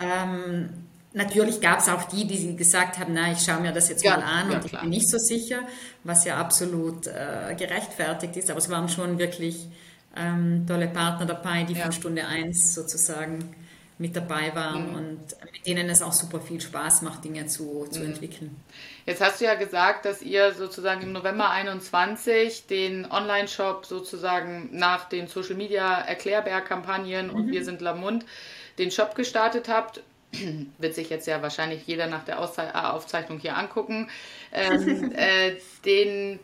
Ähm, 0.00 0.70
natürlich 1.12 1.60
gab 1.60 1.80
es 1.80 1.88
auch 1.90 2.04
die, 2.04 2.26
die 2.26 2.56
gesagt 2.56 2.98
haben, 2.98 3.12
na, 3.12 3.30
ich 3.30 3.40
schaue 3.40 3.60
mir 3.60 3.72
das 3.72 3.90
jetzt 3.90 4.04
ja, 4.04 4.16
mal 4.16 4.22
an 4.22 4.50
ja, 4.50 4.56
und 4.56 4.64
ich 4.64 4.72
bin 4.72 4.88
nicht 4.88 5.08
so 5.08 5.18
sicher, 5.18 5.60
was 6.02 6.24
ja 6.24 6.38
absolut 6.38 7.06
äh, 7.06 7.54
gerechtfertigt 7.54 8.36
ist. 8.36 8.50
Aber 8.50 8.58
es 8.58 8.70
waren 8.70 8.88
schon 8.88 9.18
wirklich 9.18 9.68
ähm, 10.16 10.66
tolle 10.66 10.88
Partner 10.88 11.26
dabei, 11.26 11.64
die 11.64 11.74
ja. 11.74 11.84
von 11.84 11.92
Stunde 11.92 12.26
eins 12.26 12.74
sozusagen 12.74 13.54
mit 13.98 14.16
dabei 14.16 14.54
waren 14.54 14.90
mhm. 14.90 14.94
und 14.96 15.20
mit 15.52 15.66
denen 15.66 15.88
es 15.88 16.02
auch 16.02 16.12
super 16.12 16.40
viel 16.40 16.60
Spaß 16.60 17.02
macht, 17.02 17.24
Dinge 17.24 17.46
zu, 17.46 17.86
zu 17.90 18.00
mhm. 18.00 18.06
entwickeln. 18.06 18.56
Jetzt 19.06 19.20
hast 19.20 19.40
du 19.40 19.44
ja 19.44 19.54
gesagt, 19.54 20.04
dass 20.04 20.22
ihr 20.22 20.52
sozusagen 20.52 21.02
im 21.02 21.12
November 21.12 21.50
21 21.50 22.66
den 22.66 23.10
Online-Shop 23.10 23.86
sozusagen 23.86 24.70
nach 24.72 25.08
den 25.08 25.28
Social 25.28 25.54
Media 25.54 26.00
Erklärbär-Kampagnen 26.00 27.28
mhm. 27.28 27.34
und 27.34 27.52
Wir 27.52 27.64
sind 27.64 27.80
Lamund 27.80 28.24
den 28.78 28.90
Shop 28.90 29.14
gestartet 29.14 29.68
habt. 29.68 30.02
Wird 30.78 30.94
sich 30.94 31.10
jetzt 31.10 31.26
ja 31.26 31.40
wahrscheinlich 31.42 31.86
jeder 31.86 32.06
nach 32.06 32.24
der 32.24 32.40
Auszei 32.40 32.74
Aufzeichnung 32.74 33.38
hier 33.38 33.56
angucken. 33.56 34.08
Ähm, 34.52 35.12
äh, 35.16 35.56
den 35.84 36.40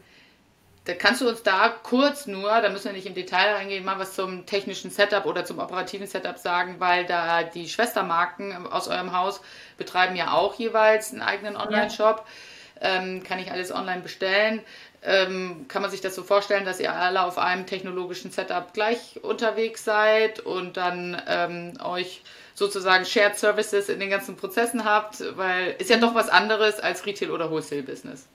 da 0.88 0.94
kannst 0.94 1.20
du 1.20 1.29
uns 1.29 1.42
da 1.42 1.68
kurz 1.68 2.27
nur, 2.27 2.48
da 2.48 2.70
müssen 2.70 2.87
wir 2.87 2.92
nicht 2.94 3.07
im 3.07 3.14
Detail 3.14 3.57
reingehen, 3.57 3.85
mal 3.85 3.98
was 3.98 4.14
zum 4.14 4.46
technischen 4.46 4.90
Setup 4.90 5.27
oder 5.27 5.44
zum 5.44 5.59
operativen 5.59 6.07
Setup 6.07 6.38
sagen, 6.38 6.77
weil 6.79 7.05
da 7.05 7.42
die 7.42 7.68
Schwestermarken 7.68 8.66
aus 8.66 8.88
eurem 8.88 9.12
Haus 9.12 9.42
betreiben 9.77 10.16
ja 10.16 10.33
auch 10.33 10.55
jeweils 10.55 11.12
einen 11.12 11.20
eigenen 11.20 11.57
Online-Shop. 11.59 12.24
Ähm, 12.81 13.22
kann 13.22 13.38
ich 13.38 13.53
alles 13.53 13.70
online 13.70 14.01
bestellen. 14.01 14.62
Ähm, 15.03 15.66
kann 15.68 15.83
man 15.83 15.90
sich 15.90 16.01
das 16.01 16.14
so 16.14 16.22
vorstellen, 16.22 16.64
dass 16.64 16.81
ihr 16.81 16.90
alle 16.90 17.22
auf 17.22 17.37
einem 17.37 17.66
technologischen 17.66 18.31
Setup 18.31 18.72
gleich 18.72 19.20
unterwegs 19.22 19.85
seid 19.85 20.40
und 20.40 20.79
dann 20.79 21.20
ähm, 21.29 21.74
euch 21.85 22.22
sozusagen 22.55 23.05
Shared 23.05 23.37
Services 23.37 23.90
in 23.90 24.01
den 24.01 24.09
ganzen 24.09 24.37
Prozessen 24.37 24.87
habt, 24.87 25.22
weil 25.37 25.74
ist 25.79 25.90
ja 25.90 25.98
doch 25.98 26.14
was 26.14 26.31
anderes 26.31 26.81
als 26.81 27.05
Retail 27.05 27.31
oder 27.31 27.51
Wholesale 27.51 27.83
Business. 27.83 28.27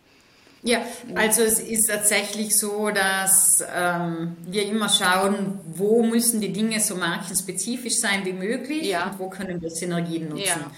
Ja, 0.65 0.81
also 1.15 1.41
es 1.41 1.59
ist 1.59 1.89
tatsächlich 1.89 2.57
so, 2.57 2.89
dass 2.89 3.63
ähm, 3.75 4.37
wir 4.47 4.65
immer 4.65 4.87
schauen, 4.87 5.59
wo 5.75 6.03
müssen 6.03 6.39
die 6.39 6.53
Dinge 6.53 6.79
so 6.79 6.95
markenspezifisch 6.95 7.97
sein 7.97 8.25
wie 8.25 8.31
möglich 8.31 8.83
ja. 8.83 9.07
und 9.07 9.19
wo 9.19 9.29
können 9.29 9.61
wir 9.61 9.69
Synergien 9.69 10.29
nutzen. 10.29 10.45
Ja. 10.45 10.71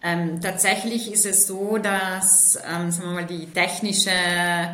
Ähm, 0.00 0.40
tatsächlich 0.40 1.12
ist 1.12 1.26
es 1.26 1.46
so, 1.46 1.78
dass 1.78 2.56
ähm, 2.56 2.90
sagen 2.90 3.08
wir 3.08 3.14
mal, 3.14 3.26
die 3.26 3.46
technische 3.46 4.10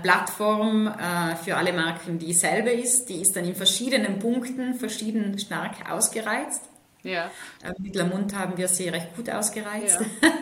Plattform 0.03 0.87
äh, 0.87 1.37
für 1.37 1.57
alle 1.57 1.73
Marken 1.73 2.19
dieselbe 2.19 2.71
ist. 2.71 3.09
Die 3.09 3.21
ist 3.21 3.37
dann 3.37 3.45
in 3.45 3.55
verschiedenen 3.55 4.19
Punkten 4.19 4.75
verschieden 4.75 5.39
stark 5.39 5.91
ausgereizt. 5.91 6.63
Ja. 7.03 7.31
Äh, 7.63 7.73
mit 7.79 7.97
Lamont 7.97 8.35
haben 8.35 8.57
wir 8.57 8.69
sie 8.69 8.89
recht 8.89 9.15
gut 9.15 9.29
ausgereizt. 9.31 10.01
Ja. 10.23 10.31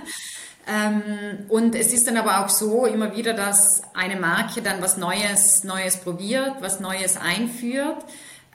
Ähm, 0.66 1.46
und 1.48 1.74
es 1.74 1.92
ist 1.92 2.06
dann 2.06 2.16
aber 2.16 2.44
auch 2.44 2.48
so 2.48 2.86
immer 2.86 3.16
wieder, 3.16 3.32
dass 3.32 3.82
eine 3.94 4.16
Marke 4.16 4.62
dann 4.62 4.80
was 4.80 4.96
Neues, 4.96 5.64
Neues 5.64 5.96
probiert, 5.96 6.56
was 6.60 6.80
Neues 6.80 7.16
einführt. 7.16 8.04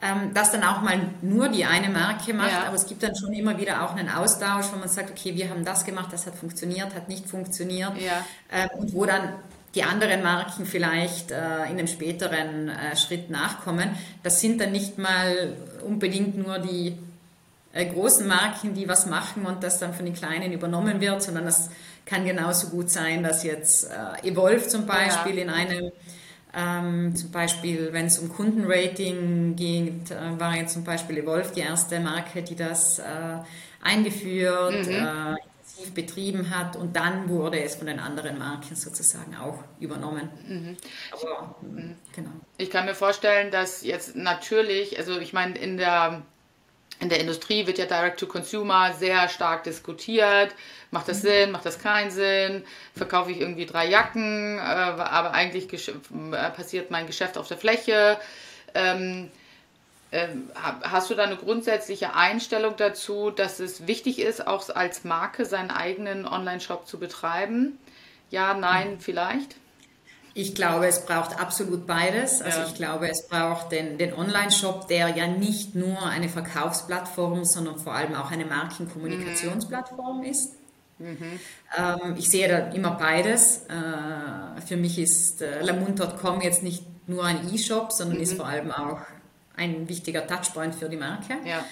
Ähm, 0.00 0.32
das 0.32 0.52
dann 0.52 0.62
auch 0.62 0.80
mal 0.80 0.96
nur 1.22 1.48
die 1.48 1.64
eine 1.64 1.88
Marke 1.88 2.32
macht, 2.32 2.52
ja. 2.52 2.64
aber 2.66 2.76
es 2.76 2.86
gibt 2.86 3.02
dann 3.02 3.16
schon 3.16 3.32
immer 3.32 3.58
wieder 3.58 3.82
auch 3.82 3.96
einen 3.96 4.08
Austausch, 4.08 4.66
wo 4.72 4.78
man 4.78 4.88
sagt, 4.88 5.10
okay, 5.10 5.34
wir 5.34 5.50
haben 5.50 5.64
das 5.64 5.84
gemacht, 5.84 6.12
das 6.12 6.24
hat 6.24 6.36
funktioniert, 6.36 6.94
hat 6.94 7.08
nicht 7.08 7.28
funktioniert 7.28 7.94
ja. 8.00 8.24
ähm, 8.52 8.68
und 8.78 8.94
wo 8.94 9.06
dann 9.06 9.32
die 9.74 9.82
anderen 9.82 10.22
Marken 10.22 10.66
vielleicht 10.66 11.32
äh, 11.32 11.64
in 11.64 11.78
einem 11.78 11.88
späteren 11.88 12.68
äh, 12.68 12.96
Schritt 12.96 13.28
nachkommen. 13.28 13.90
Das 14.22 14.40
sind 14.40 14.60
dann 14.60 14.70
nicht 14.70 14.98
mal 14.98 15.56
unbedingt 15.84 16.38
nur 16.38 16.60
die 16.60 16.96
äh, 17.78 17.86
großen 17.86 18.26
Marken, 18.26 18.74
die 18.74 18.88
was 18.88 19.06
machen 19.06 19.46
und 19.46 19.62
das 19.62 19.78
dann 19.78 19.94
von 19.94 20.04
den 20.04 20.14
kleinen 20.14 20.52
übernommen 20.52 21.00
wird, 21.00 21.22
sondern 21.22 21.44
das 21.44 21.70
kann 22.04 22.24
genauso 22.24 22.68
gut 22.68 22.90
sein, 22.90 23.22
dass 23.22 23.44
jetzt 23.44 23.84
äh, 23.84 24.28
Evolve 24.28 24.66
zum 24.66 24.86
Beispiel 24.86 25.36
ja. 25.36 25.42
in 25.44 25.50
einem 25.50 25.92
ähm, 26.54 27.14
zum 27.14 27.30
Beispiel, 27.30 27.92
wenn 27.92 28.06
es 28.06 28.18
um 28.18 28.30
Kundenrating 28.30 29.54
geht, 29.54 30.10
äh, 30.10 30.40
war 30.40 30.56
jetzt 30.56 30.72
zum 30.72 30.82
Beispiel 30.82 31.18
Evolve 31.18 31.52
die 31.54 31.60
erste 31.60 32.00
Marke, 32.00 32.42
die 32.42 32.56
das 32.56 32.98
äh, 32.98 33.04
eingeführt, 33.82 34.86
mhm. 34.86 34.92
äh, 34.92 35.36
intensiv 35.78 35.94
betrieben 35.94 36.50
hat 36.50 36.74
und 36.76 36.96
dann 36.96 37.28
wurde 37.28 37.60
es 37.60 37.76
von 37.76 37.86
den 37.86 38.00
anderen 38.00 38.38
Marken 38.38 38.74
sozusagen 38.74 39.36
auch 39.36 39.62
übernommen. 39.78 40.28
Mhm. 40.48 40.76
Aber, 41.12 41.54
mhm. 41.60 41.96
genau. 42.14 42.30
Ich 42.56 42.70
kann 42.70 42.86
mir 42.86 42.94
vorstellen, 42.94 43.50
dass 43.50 43.82
jetzt 43.82 44.16
natürlich, 44.16 44.98
also 44.98 45.20
ich 45.20 45.32
meine, 45.32 45.56
in 45.58 45.76
der 45.76 46.22
in 47.00 47.08
der 47.08 47.20
Industrie 47.20 47.66
wird 47.66 47.78
ja 47.78 47.86
Direct-to-Consumer 47.86 48.94
sehr 48.94 49.28
stark 49.28 49.64
diskutiert. 49.64 50.54
Macht 50.90 51.08
das 51.08 51.18
mhm. 51.18 51.28
Sinn? 51.28 51.50
Macht 51.52 51.66
das 51.66 51.80
keinen 51.80 52.10
Sinn? 52.10 52.64
Verkaufe 52.94 53.30
ich 53.30 53.40
irgendwie 53.40 53.66
drei 53.66 53.88
Jacken, 53.88 54.58
äh, 54.58 54.60
aber 54.60 55.32
eigentlich 55.32 55.72
äh, 55.72 56.50
passiert 56.50 56.90
mein 56.90 57.06
Geschäft 57.06 57.38
auf 57.38 57.46
der 57.46 57.56
Fläche. 57.56 58.18
Ähm, 58.74 59.30
äh, 60.10 60.28
hast 60.54 61.10
du 61.10 61.14
da 61.14 61.24
eine 61.24 61.36
grundsätzliche 61.36 62.14
Einstellung 62.14 62.74
dazu, 62.76 63.30
dass 63.30 63.60
es 63.60 63.86
wichtig 63.86 64.18
ist, 64.18 64.46
auch 64.46 64.68
als 64.70 65.04
Marke 65.04 65.44
seinen 65.44 65.70
eigenen 65.70 66.26
Online-Shop 66.26 66.86
zu 66.88 66.98
betreiben? 66.98 67.78
Ja, 68.30 68.54
nein, 68.54 68.92
mhm. 68.92 69.00
vielleicht? 69.00 69.56
Ich 70.38 70.54
glaube, 70.54 70.86
es 70.86 71.04
braucht 71.04 71.40
absolut 71.40 71.84
beides. 71.84 72.40
Also 72.42 72.60
ja. 72.60 72.66
ich 72.68 72.74
glaube, 72.76 73.10
es 73.10 73.26
braucht 73.26 73.72
den, 73.72 73.98
den 73.98 74.14
Online-Shop, 74.14 74.86
der 74.86 75.08
ja 75.08 75.26
nicht 75.26 75.74
nur 75.74 76.00
eine 76.06 76.28
Verkaufsplattform, 76.28 77.44
sondern 77.44 77.80
vor 77.80 77.92
allem 77.92 78.14
auch 78.14 78.30
eine 78.30 78.44
Markenkommunikationsplattform 78.44 80.22
ist. 80.22 80.52
Mhm. 81.00 81.40
Ähm, 81.76 82.14
ich 82.16 82.30
sehe 82.30 82.46
da 82.46 82.68
immer 82.68 82.92
beides. 82.92 83.62
Äh, 83.66 84.60
für 84.60 84.76
mich 84.76 85.00
ist 85.00 85.42
äh, 85.42 85.60
lamund.com 85.60 86.40
jetzt 86.40 86.62
nicht 86.62 86.84
nur 87.08 87.24
ein 87.24 87.52
E-Shop, 87.52 87.90
sondern 87.90 88.18
mhm. 88.18 88.22
ist 88.22 88.34
vor 88.34 88.46
allem 88.46 88.70
auch 88.70 89.00
ein 89.56 89.88
wichtiger 89.88 90.24
Touchpoint 90.24 90.76
für 90.76 90.88
die 90.88 90.98
Marke. 90.98 91.34
Ja. 91.44 91.64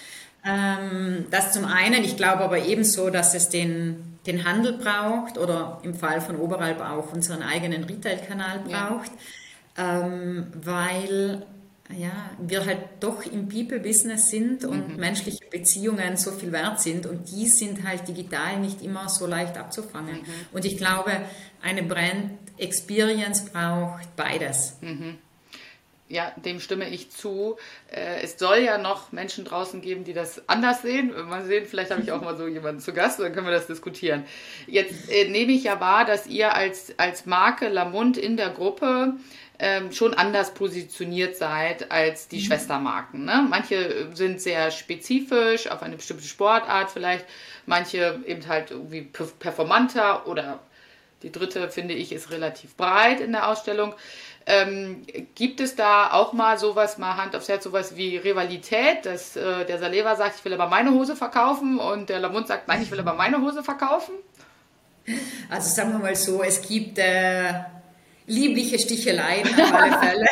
Ähm, 0.45 1.27
das 1.31 1.53
zum 1.53 1.67
einen. 1.67 2.03
Ich 2.03 2.17
glaube 2.17 2.43
aber 2.43 2.59
ebenso, 2.59 3.11
dass 3.11 3.33
es 3.35 3.49
den 3.49 4.16
den 4.27 4.45
Handel 4.45 4.75
braucht 4.75 5.39
oder 5.39 5.81
im 5.83 5.95
Fall 5.95 6.21
von 6.21 6.37
Oberalp 6.37 6.81
auch 6.81 7.13
unseren 7.13 7.43
eigenen 7.43 7.85
Retail-Kanal 7.85 8.61
braucht, 8.61 9.11
ja. 9.77 10.05
ähm, 10.05 10.47
weil 10.55 11.47
ja, 11.97 12.31
wir 12.41 12.67
halt 12.67 12.81
doch 12.99 13.25
im 13.25 13.49
People-Business 13.49 14.31
sind 14.31 14.65
und 14.65 14.95
mhm. 14.95 14.97
menschliche 14.97 15.45
Beziehungen 15.49 16.17
so 16.17 16.33
viel 16.33 16.51
wert 16.51 16.81
sind 16.81 17.07
und 17.07 17.31
die 17.31 17.47
sind 17.47 17.87
halt 17.87 18.09
digital 18.09 18.59
nicht 18.59 18.83
immer 18.83 19.09
so 19.09 19.27
leicht 19.27 19.57
abzufangen. 19.57 20.17
Mhm. 20.17 20.25
Und 20.53 20.65
ich 20.65 20.77
glaube, 20.77 21.13
eine 21.63 21.85
Brand 21.85 22.33
Experience 22.59 23.45
braucht 23.45 24.17
beides. 24.17 24.79
Mhm 24.81 25.19
ja, 26.09 26.33
dem 26.37 26.61
stimme 26.61 26.89
ich 26.89 27.11
zu. 27.11 27.57
Äh, 27.91 28.23
es 28.23 28.39
soll 28.39 28.59
ja 28.59 28.79
noch 28.79 29.13
Menschen 29.13 29.45
draußen 29.45 29.81
geben, 29.81 30.05
die 30.05 30.13
das 30.13 30.49
anders 30.49 30.83
sehen. 30.83 31.13
Mal 31.29 31.45
sehen, 31.45 31.67
vielleicht 31.67 31.91
habe 31.91 32.03
ich 32.03 32.13
auch 32.13 32.23
mal 32.23 32.37
so 32.37 32.47
jemanden 32.47 32.81
zu 32.81 32.93
Gast, 32.93 33.19
dann 33.19 33.33
können 33.33 33.47
wir 33.47 33.53
das 33.53 33.67
diskutieren. 33.67 34.25
Jetzt 34.67 35.11
äh, 35.11 35.29
nehme 35.29 35.53
ich 35.53 35.65
ja 35.65 35.81
wahr, 35.81 36.05
dass 36.05 36.27
ihr 36.27 36.55
als, 36.55 36.95
als 36.99 37.27
Marke 37.27 37.69
Lamont 37.69 38.17
in 38.17 38.37
der 38.37 38.51
Gruppe 38.51 39.15
ähm, 39.59 39.91
schon 39.91 40.15
anders 40.15 40.55
positioniert 40.55 41.37
seid 41.37 41.91
als 41.91 42.29
die 42.29 42.37
mhm. 42.37 42.43
Schwestermarken. 42.43 43.25
Ne? 43.25 43.47
Manche 43.49 44.09
sind 44.15 44.41
sehr 44.41 44.71
spezifisch 44.71 45.69
auf 45.69 45.83
eine 45.83 45.97
bestimmte 45.97 46.25
Sportart 46.25 46.91
vielleicht, 46.91 47.25
manche 47.65 48.21
eben 48.27 48.47
halt 48.47 48.71
irgendwie 48.71 49.03
performanter 49.03 50.27
oder 50.27 50.61
die 51.23 51.33
dritte, 51.33 51.71
finde 51.71 51.95
ich, 51.95 52.13
ist 52.13 52.31
relativ 52.31 52.77
breit 52.77 53.21
in 53.21 53.33
der 53.33 53.49
Ausstellung. 53.49 53.95
Ähm, 54.49 55.03
gibt 55.35 55.61
es 55.61 55.75
da 55.75 56.13
auch 56.13 56.33
mal 56.33 56.57
sowas, 56.57 56.99
mal 56.99 57.17
Hand 57.17 57.35
aufs 57.35 57.49
Herz, 57.49 57.65
sowas 57.65 57.97
wie 57.97 58.17
Rivalität, 58.17 59.05
dass 59.05 59.35
äh, 59.35 59.65
der 59.65 59.81
Saleva 59.81 60.15
sagt, 60.15 60.37
ich 60.39 60.45
will 60.45 60.55
aber 60.55 60.69
meine 60.69 60.93
Hose 60.93 61.17
verkaufen 61.17 61.81
und 61.81 62.09
der 62.11 62.21
Lamont 62.21 62.47
sagt, 62.47 62.69
nein, 62.69 62.81
ich 62.81 62.91
will 62.93 63.01
aber 63.01 63.15
meine 63.15 63.41
Hose 63.41 63.65
verkaufen? 63.65 64.15
Also 65.51 65.75
sagen 65.75 65.93
wir 65.93 65.99
mal 65.99 66.15
so, 66.15 66.45
es 66.45 66.63
gibt 66.63 66.99
äh, 66.99 67.55
liebliche 68.27 68.79
Sticheleien 68.79 69.49
auf 69.49 69.73
alle 69.73 69.99
Fälle. 69.99 70.27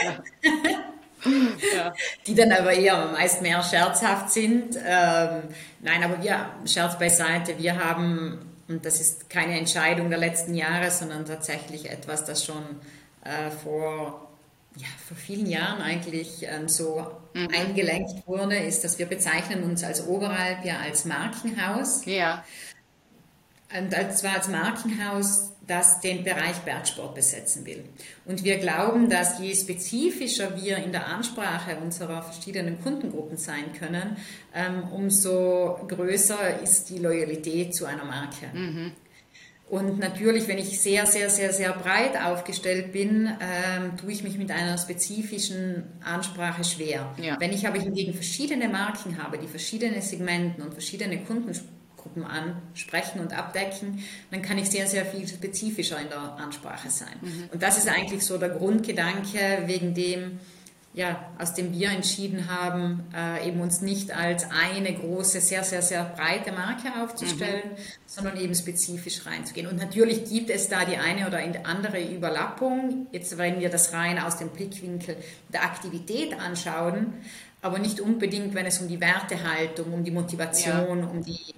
ja. 1.76 1.92
die 2.26 2.34
dann 2.34 2.52
aber 2.52 2.72
eher 2.72 3.06
meist 3.06 3.42
mehr 3.42 3.62
scherzhaft 3.62 4.30
sind. 4.30 4.76
Ähm, 4.76 5.42
nein, 5.80 6.02
aber 6.02 6.22
wir, 6.22 6.50
Scherz 6.66 6.98
beiseite, 6.98 7.58
wir 7.58 7.82
haben, 7.82 8.38
und 8.68 8.84
das 8.84 9.00
ist 9.00 9.30
keine 9.30 9.58
Entscheidung 9.58 10.10
der 10.10 10.18
letzten 10.18 10.54
Jahre, 10.54 10.90
sondern 10.90 11.24
tatsächlich 11.24 11.90
etwas, 11.90 12.24
das 12.24 12.44
schon 12.44 12.62
äh, 13.24 13.50
vor, 13.50 14.28
ja, 14.76 14.86
vor 15.06 15.16
vielen 15.16 15.46
Jahren 15.46 15.80
eigentlich 15.80 16.42
ähm, 16.42 16.68
so 16.68 17.06
mhm. 17.34 17.48
eingelenkt 17.48 18.26
wurde, 18.26 18.56
ist, 18.56 18.84
dass 18.84 18.98
wir 18.98 19.06
bezeichnen 19.06 19.64
uns 19.64 19.82
als 19.82 20.06
Oberalp 20.06 20.64
ja 20.64 20.78
als 20.78 21.04
Markenhaus. 21.04 22.04
Ja. 22.04 22.44
Und 23.76 23.92
zwar 24.16 24.34
als 24.34 24.48
Markenhaus, 24.48 25.50
das 25.66 26.00
den 26.00 26.22
Bereich 26.22 26.58
Bergsport 26.58 27.14
besetzen 27.14 27.64
will. 27.66 27.84
Und 28.24 28.44
wir 28.44 28.58
glauben, 28.58 29.08
dass 29.08 29.38
je 29.40 29.54
spezifischer 29.54 30.60
wir 30.62 30.76
in 30.76 30.92
der 30.92 31.06
Ansprache 31.08 31.76
unserer 31.78 32.22
verschiedenen 32.22 32.80
Kundengruppen 32.82 33.36
sein 33.36 33.72
können, 33.78 34.16
ähm, 34.54 34.84
umso 34.92 35.78
größer 35.88 36.60
ist 36.60 36.90
die 36.90 36.98
Loyalität 36.98 37.74
zu 37.74 37.86
einer 37.86 38.04
Marke. 38.04 38.46
Mhm. 38.52 38.92
Und 39.74 39.98
natürlich, 39.98 40.46
wenn 40.46 40.58
ich 40.58 40.80
sehr, 40.80 41.04
sehr, 41.04 41.28
sehr, 41.28 41.52
sehr 41.52 41.72
breit 41.72 42.16
aufgestellt 42.16 42.92
bin, 42.92 43.26
ähm, 43.40 43.96
tue 43.96 44.12
ich 44.12 44.22
mich 44.22 44.38
mit 44.38 44.52
einer 44.52 44.78
spezifischen 44.78 45.82
Ansprache 46.00 46.62
schwer. 46.62 47.12
Ja. 47.20 47.40
Wenn 47.40 47.52
ich 47.52 47.66
aber 47.66 47.80
hingegen 47.80 48.14
verschiedene 48.14 48.68
Marken 48.68 49.20
habe, 49.20 49.36
die 49.36 49.48
verschiedene 49.48 50.00
Segmenten 50.00 50.62
und 50.62 50.74
verschiedene 50.74 51.18
Kundengruppen 51.24 52.22
ansprechen 52.22 53.18
und 53.18 53.36
abdecken, 53.36 53.98
dann 54.30 54.42
kann 54.42 54.58
ich 54.58 54.70
sehr, 54.70 54.86
sehr 54.86 55.04
viel 55.06 55.26
spezifischer 55.26 56.00
in 56.00 56.08
der 56.08 56.20
Ansprache 56.20 56.88
sein. 56.88 57.16
Mhm. 57.20 57.48
Und 57.52 57.60
das 57.60 57.76
ist 57.76 57.88
eigentlich 57.88 58.24
so 58.24 58.38
der 58.38 58.50
Grundgedanke, 58.50 59.64
wegen 59.66 59.92
dem 59.92 60.38
ja, 60.94 61.28
aus 61.40 61.54
dem 61.54 61.72
wir 61.72 61.90
entschieden 61.90 62.48
haben, 62.48 63.02
äh, 63.14 63.48
eben 63.48 63.60
uns 63.60 63.80
nicht 63.80 64.16
als 64.16 64.46
eine 64.50 64.94
große, 64.94 65.40
sehr, 65.40 65.64
sehr, 65.64 65.82
sehr 65.82 66.04
breite 66.04 66.52
Marke 66.52 67.02
aufzustellen, 67.02 67.70
mhm. 67.72 67.80
sondern 68.06 68.36
eben 68.36 68.54
spezifisch 68.54 69.26
reinzugehen. 69.26 69.66
Und 69.66 69.76
natürlich 69.76 70.24
gibt 70.24 70.50
es 70.50 70.68
da 70.68 70.84
die 70.84 70.96
eine 70.96 71.26
oder 71.26 71.40
andere 71.64 72.00
Überlappung. 72.00 73.08
Jetzt, 73.10 73.36
wenn 73.38 73.58
wir 73.58 73.70
das 73.70 73.92
rein 73.92 74.20
aus 74.20 74.36
dem 74.36 74.50
Blickwinkel 74.50 75.16
der 75.52 75.64
Aktivität 75.64 76.38
anschauen, 76.38 77.14
aber 77.60 77.80
nicht 77.80 77.98
unbedingt, 77.98 78.54
wenn 78.54 78.66
es 78.66 78.80
um 78.80 78.86
die 78.86 79.00
Wertehaltung, 79.00 79.92
um 79.92 80.04
die 80.04 80.12
Motivation, 80.12 81.00
ja. 81.00 81.06
um 81.06 81.24
die, 81.24 81.54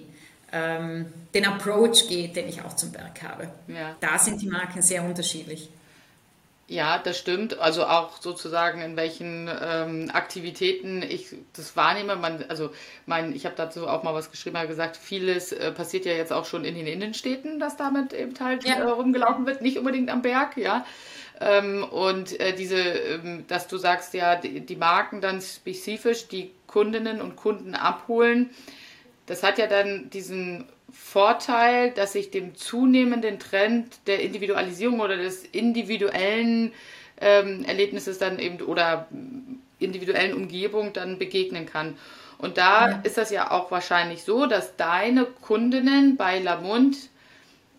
ähm, 0.51 1.07
den 1.35 1.45
Approach 1.45 2.09
geht, 2.09 2.37
den 2.37 2.49
ich 2.49 2.63
auch 2.63 2.75
zum 2.75 2.91
Berg 2.91 3.23
habe. 3.23 3.51
Ja. 3.69 3.97
Da 4.01 4.19
sind 4.19 4.41
die 4.41 4.49
Marken 4.49 4.81
sehr 4.81 5.05
unterschiedlich. 5.05 5.69
Ja, 6.69 6.99
das 6.99 7.17
stimmt. 7.17 7.61
Also 7.61 7.85
auch 7.85 8.21
sozusagen 8.21 8.81
in 8.81 8.97
welchen 8.97 9.49
ähm, 9.49 10.11
Aktivitäten 10.13 11.01
ich 11.03 11.37
das 11.53 11.77
wahrnehme. 11.77 12.17
Man, 12.17 12.45
also 12.49 12.71
mein, 13.07 13.35
ich 13.37 13.47
habe 13.47 13.55
dazu 13.57 13.87
auch 13.87 14.03
mal 14.03 14.15
was 14.15 14.33
geschrieben, 14.33 14.57
habe 14.57 14.67
gesagt, 14.67 14.97
vieles 14.97 15.53
äh, 15.53 15.71
passiert 15.71 16.07
ja 16.07 16.13
jetzt 16.13 16.33
auch 16.33 16.45
schon 16.45 16.65
in 16.65 16.75
den 16.75 16.89
Innenstädten, 16.89 17.61
dass 17.61 17.77
damit 17.77 18.13
eben 18.13 18.35
halt 18.41 18.65
ja. 18.65 18.79
äh, 18.79 18.83
rumgelaufen 18.83 19.47
wird, 19.47 19.63
nicht 19.63 19.79
unbedingt 19.79 20.11
am 20.11 20.23
Berg, 20.23 20.57
ja. 20.57 20.85
Ähm, 21.41 21.85
und 21.85 22.39
äh, 22.41 22.53
diese, 22.53 22.79
ähm, 22.79 23.45
dass 23.47 23.69
du 23.69 23.77
sagst, 23.77 24.13
ja, 24.15 24.35
die, 24.35 24.61
die 24.61 24.77
Marken 24.77 25.21
dann 25.21 25.41
spezifisch 25.41 26.27
die 26.27 26.51
Kundinnen 26.67 27.21
und 27.21 27.37
Kunden 27.37 27.77
abholen, 27.77 28.51
das 29.27 29.45
hat 29.45 29.59
ja 29.59 29.69
dann 29.69 30.11
diesen 30.11 30.67
Vorteil, 30.99 31.93
dass 31.93 32.13
sich 32.13 32.31
dem 32.31 32.55
zunehmenden 32.57 33.39
Trend 33.39 33.99
der 34.07 34.21
Individualisierung 34.21 35.01
oder 35.01 35.17
des 35.17 35.45
individuellen 35.45 36.73
ähm, 37.21 37.65
Erlebnisses 37.65 38.19
dann 38.19 38.39
eben 38.39 38.61
oder 38.61 39.09
individuellen 39.79 40.35
Umgebung 40.35 40.93
dann 40.93 41.19
begegnen 41.19 41.67
kann. 41.67 41.97
Und 42.39 42.59
da 42.59 42.91
ja. 42.91 43.01
ist 43.03 43.17
das 43.17 43.31
ja 43.31 43.51
auch 43.51 43.71
wahrscheinlich 43.71 44.25
so, 44.25 44.47
dass 44.47 44.77
deine 44.77 45.25
Kundinnen 45.25 46.17
bei 46.17 46.39
Lamont 46.39 46.97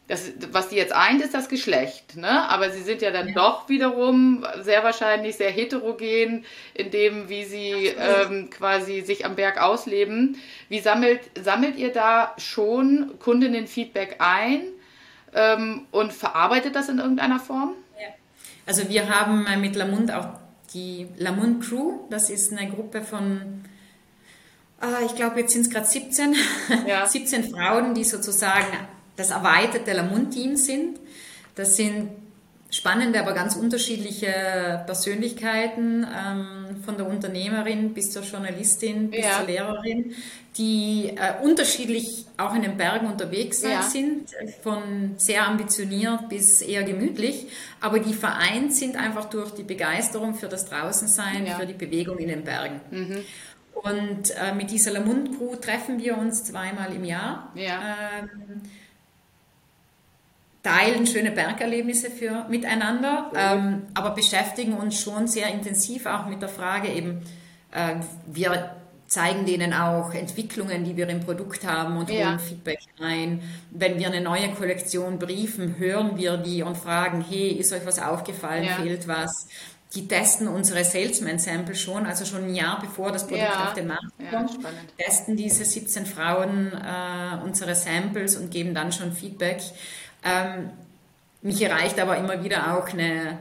das, 0.08 0.32
was 0.52 0.70
die 0.70 0.78
jetzt 0.78 0.94
eint, 0.94 1.22
ist 1.22 1.34
das 1.34 1.50
Geschlecht, 1.50 2.16
ne? 2.16 2.50
Aber 2.50 2.72
sie 2.72 2.82
sind 2.82 3.02
ja 3.02 3.12
dann 3.12 3.30
ja. 3.30 3.34
doch 3.34 3.68
wiederum 3.68 4.46
sehr 4.62 4.84
wahrscheinlich 4.84 5.36
sehr 5.36 5.52
heterogen 5.52 6.46
in 6.74 6.92
dem, 6.92 7.28
wie 7.28 7.44
sie 7.44 7.88
ähm, 7.88 8.50
quasi 8.50 9.02
sich 9.02 9.26
am 9.26 9.36
Berg 9.36 9.62
ausleben. 9.62 10.38
Wie 10.70 10.80
sammelt, 10.80 11.20
sammelt 11.42 11.76
ihr 11.76 11.92
da 11.92 12.34
schon 12.38 13.20
Kundinnen-Feedback 13.20 14.16
ein 14.20 14.62
ähm, 15.34 15.88
und 15.92 16.14
verarbeitet 16.14 16.76
das 16.76 16.88
in 16.88 17.00
irgendeiner 17.00 17.40
Form? 17.40 17.74
Ja. 18.00 18.08
Also 18.66 18.88
wir 18.88 19.10
haben 19.10 19.46
mit 19.60 19.76
Lamund 19.76 20.12
auch 20.14 20.30
die 20.74 21.08
Lamund 21.18 21.64
Crew, 21.64 22.00
das 22.10 22.30
ist 22.30 22.54
eine 22.54 22.70
Gruppe 22.70 23.02
von 23.02 23.66
äh, 24.82 25.06
ich 25.06 25.16
glaube, 25.16 25.42
jetzt 25.42 25.52
sind 25.52 25.64
es 25.64 25.70
gerade 25.70 25.86
17, 25.86 26.34
ja. 26.86 27.06
17 27.08 27.52
Frauen, 27.52 27.94
die 27.94 28.06
sozusagen 28.06 28.68
das 29.18 29.32
erweiterte 29.32 29.92
Lamont-Team 29.92 30.56
sind. 30.56 31.00
Das 31.56 31.76
sind 31.76 32.10
spannende, 32.70 33.20
aber 33.20 33.34
ganz 33.34 33.56
unterschiedliche 33.56 34.84
Persönlichkeiten, 34.86 36.06
ähm, 36.06 36.84
von 36.84 36.98
der 36.98 37.08
Unternehmerin 37.08 37.94
bis 37.94 38.12
zur 38.12 38.24
Journalistin, 38.24 39.10
bis 39.10 39.26
ja. 39.26 39.38
zur 39.38 39.48
Lehrerin, 39.48 40.14
die 40.58 41.14
äh, 41.16 41.44
unterschiedlich 41.44 42.26
auch 42.38 42.54
in 42.54 42.64
den 42.64 42.78
Bergen 42.78 43.08
unterwegs 43.08 43.62
ja. 43.64 43.82
sind, 43.82 44.30
von 44.64 45.14
sehr 45.18 45.48
ambitioniert 45.48 46.30
bis 46.30 46.62
eher 46.62 46.84
gemütlich, 46.84 47.48
aber 47.80 48.00
die 48.00 48.14
vereint 48.14 48.76
sind 48.76 48.96
einfach 48.96 49.26
durch 49.26 49.52
die 49.52 49.64
Begeisterung 49.64 50.36
für 50.36 50.48
das 50.48 50.66
Draußensein, 50.66 51.46
ja. 51.46 51.58
für 51.58 51.66
die 51.66 51.74
Bewegung 51.74 52.18
in 52.18 52.28
den 52.28 52.44
Bergen. 52.44 52.82
Mhm. 52.92 53.18
Und 53.74 54.32
äh, 54.32 54.54
mit 54.56 54.72
dieser 54.72 54.92
Lamont 54.92 55.38
Crew 55.38 55.56
treffen 55.56 56.02
wir 56.02 56.18
uns 56.18 56.44
zweimal 56.44 56.94
im 56.94 57.04
Jahr. 57.04 57.52
Ja. 57.56 57.80
Ähm, 58.20 58.62
teilen 60.68 61.08
schöne 61.08 61.32
Bergerlebnisse 61.32 62.12
für 62.12 62.46
miteinander, 62.50 63.32
ähm, 63.36 63.84
aber 63.94 64.12
beschäftigen 64.12 64.74
uns 64.74 65.02
schon 65.02 65.28
sehr 65.28 65.48
intensiv 65.54 66.06
auch 66.06 66.26
mit 66.26 66.42
der 66.42 66.50
Frage 66.50 66.90
eben, 66.90 67.22
äh, 67.72 67.96
wir 68.26 68.72
zeigen 69.08 69.46
denen 69.46 69.74
auch 69.74 70.14
Entwicklungen, 70.14 70.84
die 70.84 70.98
wir 70.98 71.08
im 71.08 71.22
Produkt 71.22 71.66
haben 71.66 71.96
und 71.96 72.10
holen 72.10 72.20
ja. 72.20 72.38
Feedback 72.38 72.80
ein. 73.00 73.42
Wenn 73.72 73.98
wir 73.98 74.08
eine 74.08 74.20
neue 74.20 74.50
Kollektion 74.50 75.18
briefen, 75.18 75.78
hören 75.78 76.18
wir 76.18 76.36
die 76.36 76.62
und 76.62 76.78
fragen, 76.78 77.24
hey, 77.28 77.52
ist 77.52 77.72
euch 77.72 77.86
was 77.86 78.00
aufgefallen, 78.00 78.66
ja. 78.66 78.74
fehlt 78.74 79.08
was? 79.08 79.48
Die 79.96 80.06
testen 80.10 80.50
unsere 80.50 80.84
Salesman-Sample 80.84 81.76
schon, 81.76 82.06
also 82.06 82.26
schon 82.26 82.44
ein 82.44 82.56
Jahr 82.56 82.82
bevor 82.82 83.14
das 83.14 83.26
Produkt 83.26 83.48
ja. 83.54 83.68
auf 83.68 83.74
den 83.74 83.88
Markt 83.88 84.12
kommt, 84.30 84.60
testen 84.98 85.38
diese 85.38 85.64
17 85.64 86.06
Frauen 86.06 86.74
äh, 86.74 87.42
unsere 87.46 87.74
Samples 87.74 88.36
und 88.36 88.52
geben 88.52 88.74
dann 88.74 88.92
schon 88.92 89.14
Feedback. 89.14 89.62
Ähm, 90.24 90.72
mich 91.42 91.62
erreicht 91.62 92.00
aber 92.00 92.18
immer 92.18 92.44
wieder 92.44 92.76
auch 92.76 92.90
eine, 92.90 93.40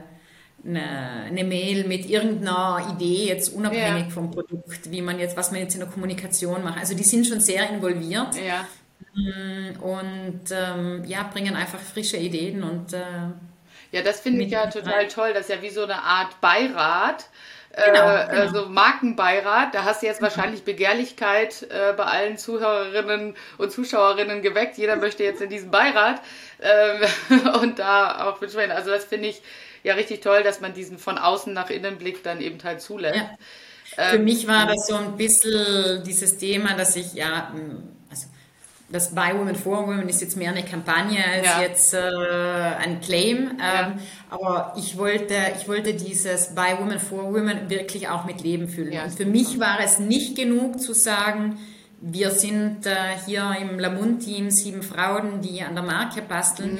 eine, 0.65 1.25
eine, 1.27 1.43
Mail 1.43 1.87
mit 1.87 2.09
irgendeiner 2.09 2.93
Idee, 2.93 3.27
jetzt 3.27 3.49
unabhängig 3.49 4.05
ja. 4.05 4.09
vom 4.09 4.31
Produkt, 4.31 4.91
wie 4.91 5.01
man 5.01 5.19
jetzt, 5.19 5.35
was 5.35 5.51
man 5.51 5.61
jetzt 5.61 5.73
in 5.73 5.81
der 5.81 5.89
Kommunikation 5.89 6.63
macht. 6.63 6.79
Also 6.79 6.95
die 6.95 7.03
sind 7.03 7.25
schon 7.25 7.39
sehr 7.39 7.69
involviert. 7.69 8.35
Ja. 8.35 8.67
Mm, 9.13 9.81
und 9.81 10.41
ähm, 10.51 11.03
ja, 11.05 11.23
bringen 11.23 11.55
einfach 11.55 11.79
frische 11.79 12.17
Ideen 12.17 12.63
und 12.63 12.93
äh, 12.93 12.99
ja, 13.91 14.01
das 14.01 14.19
finde 14.19 14.43
ich 14.43 14.51
ja 14.51 14.67
total 14.67 15.07
toll. 15.07 15.33
Das 15.33 15.49
ist 15.49 15.55
ja 15.55 15.61
wie 15.61 15.69
so 15.69 15.83
eine 15.83 16.01
Art 16.01 16.39
Beirat 16.41 17.29
Genau, 17.85 18.15
äh, 18.15 18.27
genau. 18.27 18.41
Also 18.41 18.69
Markenbeirat, 18.69 19.75
da 19.75 19.83
hast 19.83 20.01
du 20.01 20.07
jetzt 20.07 20.21
wahrscheinlich 20.21 20.63
Begehrlichkeit 20.63 21.67
äh, 21.69 21.93
bei 21.95 22.05
allen 22.05 22.37
Zuhörerinnen 22.37 23.35
und 23.57 23.71
Zuschauerinnen 23.71 24.41
geweckt. 24.41 24.77
Jeder 24.77 24.95
möchte 24.95 25.23
jetzt 25.23 25.41
in 25.41 25.49
diesen 25.49 25.69
Beirat 25.69 26.21
ähm, 26.59 27.41
und 27.61 27.79
da 27.79 28.27
auch 28.27 28.41
mitschwimmen. 28.41 28.71
Also 28.71 28.89
das 28.89 29.05
finde 29.05 29.27
ich 29.27 29.41
ja 29.83 29.93
richtig 29.93 30.21
toll, 30.21 30.41
dass 30.41 30.59
man 30.59 30.73
diesen 30.73 30.97
von 30.97 31.19
außen 31.19 31.53
nach 31.53 31.69
innen 31.69 31.97
Blick 31.97 32.23
dann 32.23 32.41
eben 32.41 32.63
halt 32.63 32.81
zulässt. 32.81 33.15
Ja. 33.15 34.09
Für 34.09 34.15
ähm, 34.17 34.23
mich 34.23 34.47
war 34.47 34.65
das 34.65 34.87
so 34.87 34.95
ein 34.95 35.15
bisschen 35.15 36.03
dieses 36.03 36.37
Thema, 36.37 36.73
dass 36.75 36.95
ich 36.95 37.13
ja 37.13 37.53
das 38.89 39.13
Buy 39.13 39.33
Women 39.37 39.55
for 39.55 39.85
Women 39.85 40.07
ist 40.07 40.21
jetzt 40.21 40.37
mehr 40.37 40.51
eine 40.51 40.63
Kampagne 40.63 41.19
als 41.25 41.45
ja. 41.45 41.61
jetzt 41.61 41.93
äh, 41.93 41.97
ein 41.99 43.01
Claim. 43.01 43.51
Ähm, 43.51 43.59
ja. 43.59 43.97
Aber 44.29 44.73
ich 44.77 44.97
wollte, 44.97 45.35
ich 45.59 45.67
wollte 45.67 45.93
dieses 45.93 46.55
Buy 46.55 46.77
Women 46.79 46.99
for 46.99 47.33
Women 47.33 47.69
wirklich 47.69 48.07
auch 48.07 48.23
mit 48.25 48.41
Leben 48.41 48.69
füllen. 48.69 48.93
Ja. 48.93 49.03
Und 49.03 49.13
für 49.13 49.25
mich 49.25 49.59
war 49.59 49.79
es 49.83 49.99
nicht 49.99 50.37
genug 50.37 50.79
zu 50.79 50.93
sagen, 50.93 51.57
wir 51.99 52.31
sind 52.31 52.85
äh, 52.85 52.95
hier 53.25 53.57
im 53.59 53.77
Lamont-Team 53.77 54.51
sieben 54.51 54.83
Frauen, 54.83 55.41
die 55.41 55.61
an 55.61 55.75
der 55.75 55.83
Marke 55.83 56.21
basteln. 56.21 56.75
Mhm. 56.75 56.79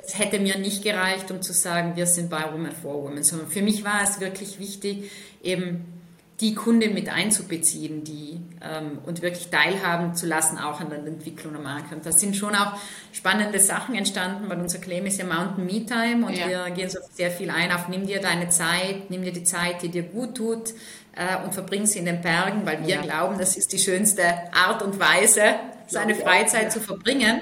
Das 0.00 0.18
hätte 0.18 0.40
mir 0.40 0.58
nicht 0.58 0.82
gereicht, 0.82 1.30
um 1.30 1.42
zu 1.42 1.52
sagen, 1.52 1.94
wir 1.94 2.06
sind 2.06 2.28
Buy 2.28 2.52
Women 2.52 2.72
for 2.72 3.04
Women, 3.04 3.22
sondern 3.22 3.48
für 3.48 3.62
mich 3.62 3.84
war 3.84 4.02
es 4.02 4.20
wirklich 4.20 4.58
wichtig, 4.58 5.10
eben 5.42 5.95
die 6.40 6.54
Kunden 6.54 6.92
mit 6.92 7.08
einzubeziehen 7.08 8.04
die, 8.04 8.40
ähm, 8.62 8.98
und 9.06 9.22
wirklich 9.22 9.48
teilhaben 9.48 10.14
zu 10.14 10.26
lassen, 10.26 10.58
auch 10.58 10.80
an 10.80 10.90
der 10.90 10.98
Entwicklung 10.98 11.54
der 11.54 11.62
Marke. 11.62 11.94
Und 11.94 12.04
da 12.04 12.12
sind 12.12 12.36
schon 12.36 12.54
auch 12.54 12.74
spannende 13.12 13.58
Sachen 13.58 13.94
entstanden, 13.94 14.48
weil 14.48 14.60
unser 14.60 14.78
Claim 14.78 15.06
ist 15.06 15.18
ja 15.18 15.24
Mountain 15.24 15.64
Me 15.64 15.86
Time 15.86 16.26
und 16.26 16.36
ja. 16.36 16.48
wir 16.48 16.70
gehen 16.74 16.90
so 16.90 16.98
sehr 17.14 17.30
viel 17.30 17.50
ein 17.50 17.72
auf, 17.72 17.88
nimm 17.88 18.06
dir 18.06 18.20
deine 18.20 18.50
Zeit, 18.50 19.08
nimm 19.08 19.22
dir 19.22 19.32
die 19.32 19.44
Zeit, 19.44 19.80
die 19.82 19.88
dir 19.88 20.02
gut 20.02 20.36
tut 20.36 20.74
äh, 21.14 21.42
und 21.42 21.54
verbring 21.54 21.86
sie 21.86 22.00
in 22.00 22.04
den 22.04 22.20
Bergen, 22.20 22.66
weil 22.66 22.82
wir 22.82 22.96
ja. 22.96 23.00
glauben, 23.00 23.38
das 23.38 23.56
ist 23.56 23.72
die 23.72 23.78
schönste 23.78 24.22
Art 24.52 24.82
und 24.82 25.00
Weise, 25.00 25.54
seine 25.86 26.14
Freizeit 26.14 26.70
zu 26.70 26.80
verbringen. 26.80 27.40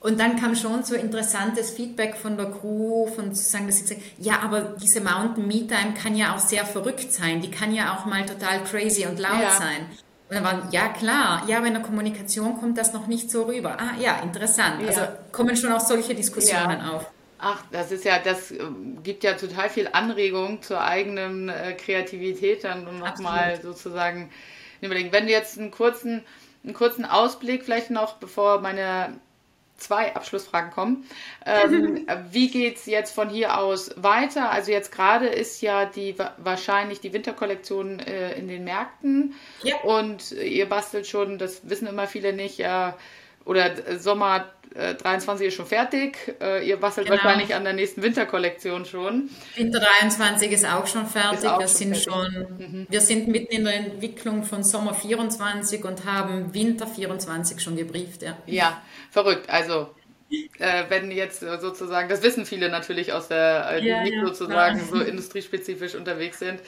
Und 0.00 0.18
dann 0.18 0.36
kam 0.36 0.56
schon 0.56 0.82
so 0.82 0.94
interessantes 0.94 1.70
Feedback 1.70 2.16
von 2.16 2.38
der 2.38 2.46
Crew, 2.46 3.06
von 3.06 3.34
zu 3.34 3.42
sagen, 3.42 3.66
dass 3.66 3.76
sie 3.76 3.82
gesagt 3.82 4.00
ja, 4.18 4.40
aber 4.42 4.74
diese 4.82 5.02
Mountain 5.02 5.46
Me 5.46 5.66
Time 5.66 5.92
kann 5.94 6.16
ja 6.16 6.34
auch 6.34 6.38
sehr 6.38 6.64
verrückt 6.64 7.12
sein, 7.12 7.42
die 7.42 7.50
kann 7.50 7.74
ja 7.74 7.94
auch 7.94 8.06
mal 8.06 8.24
total 8.24 8.64
crazy 8.64 9.06
und 9.06 9.18
laut 9.18 9.42
ja. 9.42 9.50
sein. 9.50 9.86
Und 10.30 10.36
dann 10.36 10.44
waren, 10.44 10.68
ja 10.70 10.88
klar, 10.88 11.42
ja, 11.48 11.58
aber 11.58 11.66
in 11.66 11.74
der 11.74 11.82
Kommunikation 11.82 12.58
kommt 12.58 12.78
das 12.78 12.94
noch 12.94 13.08
nicht 13.08 13.30
so 13.30 13.42
rüber. 13.42 13.76
Ah 13.78 14.00
ja, 14.00 14.20
interessant. 14.20 14.80
Ja. 14.80 14.88
Also 14.88 15.00
kommen 15.32 15.56
schon 15.56 15.72
auch 15.72 15.80
solche 15.80 16.14
Diskussionen 16.14 16.80
ja. 16.80 16.92
auf. 16.92 17.10
Ach, 17.38 17.62
das 17.72 17.90
ist 17.90 18.04
ja, 18.04 18.18
das 18.18 18.50
ähm, 18.52 19.02
gibt 19.02 19.24
ja 19.24 19.32
total 19.32 19.68
viel 19.68 19.88
Anregung 19.92 20.62
zur 20.62 20.82
eigenen 20.82 21.48
äh, 21.48 21.72
Kreativität 21.72 22.64
dann 22.64 22.86
und 22.86 23.00
nochmal 23.00 23.60
sozusagen 23.60 24.30
überlegen. 24.80 25.12
Wenn 25.12 25.26
du 25.26 25.32
jetzt 25.32 25.58
einen 25.58 25.70
kurzen, 25.70 26.22
einen 26.64 26.74
kurzen 26.74 27.04
Ausblick 27.04 27.64
vielleicht 27.64 27.90
noch, 27.90 28.14
bevor 28.14 28.60
meine 28.60 29.18
zwei 29.80 30.14
Abschlussfragen 30.14 30.70
kommen. 30.70 31.06
Ähm, 31.44 32.06
wie 32.30 32.50
geht 32.50 32.76
es 32.76 32.86
jetzt 32.86 33.14
von 33.14 33.28
hier 33.28 33.58
aus 33.58 33.90
weiter? 33.96 34.50
Also 34.50 34.70
jetzt 34.70 34.92
gerade 34.92 35.26
ist 35.26 35.60
ja 35.62 35.86
die 35.86 36.14
wahrscheinlich 36.38 37.00
die 37.00 37.12
Winterkollektion 37.12 38.00
äh, 38.00 38.32
in 38.34 38.48
den 38.48 38.64
Märkten 38.64 39.34
ja. 39.62 39.76
und 39.82 40.32
ihr 40.32 40.68
bastelt 40.68 41.06
schon, 41.06 41.38
das 41.38 41.68
wissen 41.68 41.86
immer 41.86 42.06
viele 42.06 42.32
nicht, 42.32 42.60
äh, 42.60 42.92
oder 43.50 43.98
Sommer 43.98 44.46
äh, 44.76 44.94
23 44.94 45.48
ist 45.48 45.54
schon 45.54 45.66
fertig. 45.66 46.36
Äh, 46.40 46.68
ihr 46.68 46.76
bastelt 46.76 47.08
genau. 47.08 47.20
wahrscheinlich 47.20 47.52
an 47.52 47.64
der 47.64 47.72
nächsten 47.72 48.00
Winterkollektion 48.00 48.84
schon. 48.84 49.28
Winter 49.56 49.80
23 49.80 50.52
ist 50.52 50.64
auch 50.64 50.86
schon 50.86 51.06
fertig. 51.06 51.50
Auch 51.50 51.58
wir, 51.58 51.66
schon 51.66 51.76
sind 51.76 51.96
fertig. 51.96 52.04
Schon, 52.04 52.56
mhm. 52.58 52.86
wir 52.88 53.00
sind 53.00 53.26
mitten 53.26 53.52
in 53.52 53.64
der 53.64 53.74
Entwicklung 53.74 54.44
von 54.44 54.62
Sommer 54.62 54.94
24 54.94 55.84
und 55.84 56.04
haben 56.04 56.54
Winter 56.54 56.86
24 56.86 57.60
schon 57.60 57.74
gebrieft. 57.74 58.22
Ja, 58.22 58.38
ja 58.46 58.80
verrückt. 59.10 59.50
Also 59.50 59.88
äh, 60.60 60.84
wenn 60.88 61.10
jetzt 61.10 61.40
sozusagen, 61.40 62.08
das 62.08 62.22
wissen 62.22 62.46
viele 62.46 62.68
natürlich 62.68 63.12
aus 63.12 63.26
der, 63.26 63.68
äh, 63.72 63.80
die 63.80 63.88
ja, 63.88 64.04
nicht 64.04 64.14
ja, 64.14 64.26
sozusagen 64.26 64.78
klar. 64.78 65.00
so 65.00 65.04
industriespezifisch 65.10 65.96
unterwegs 65.96 66.38
sind. 66.38 66.60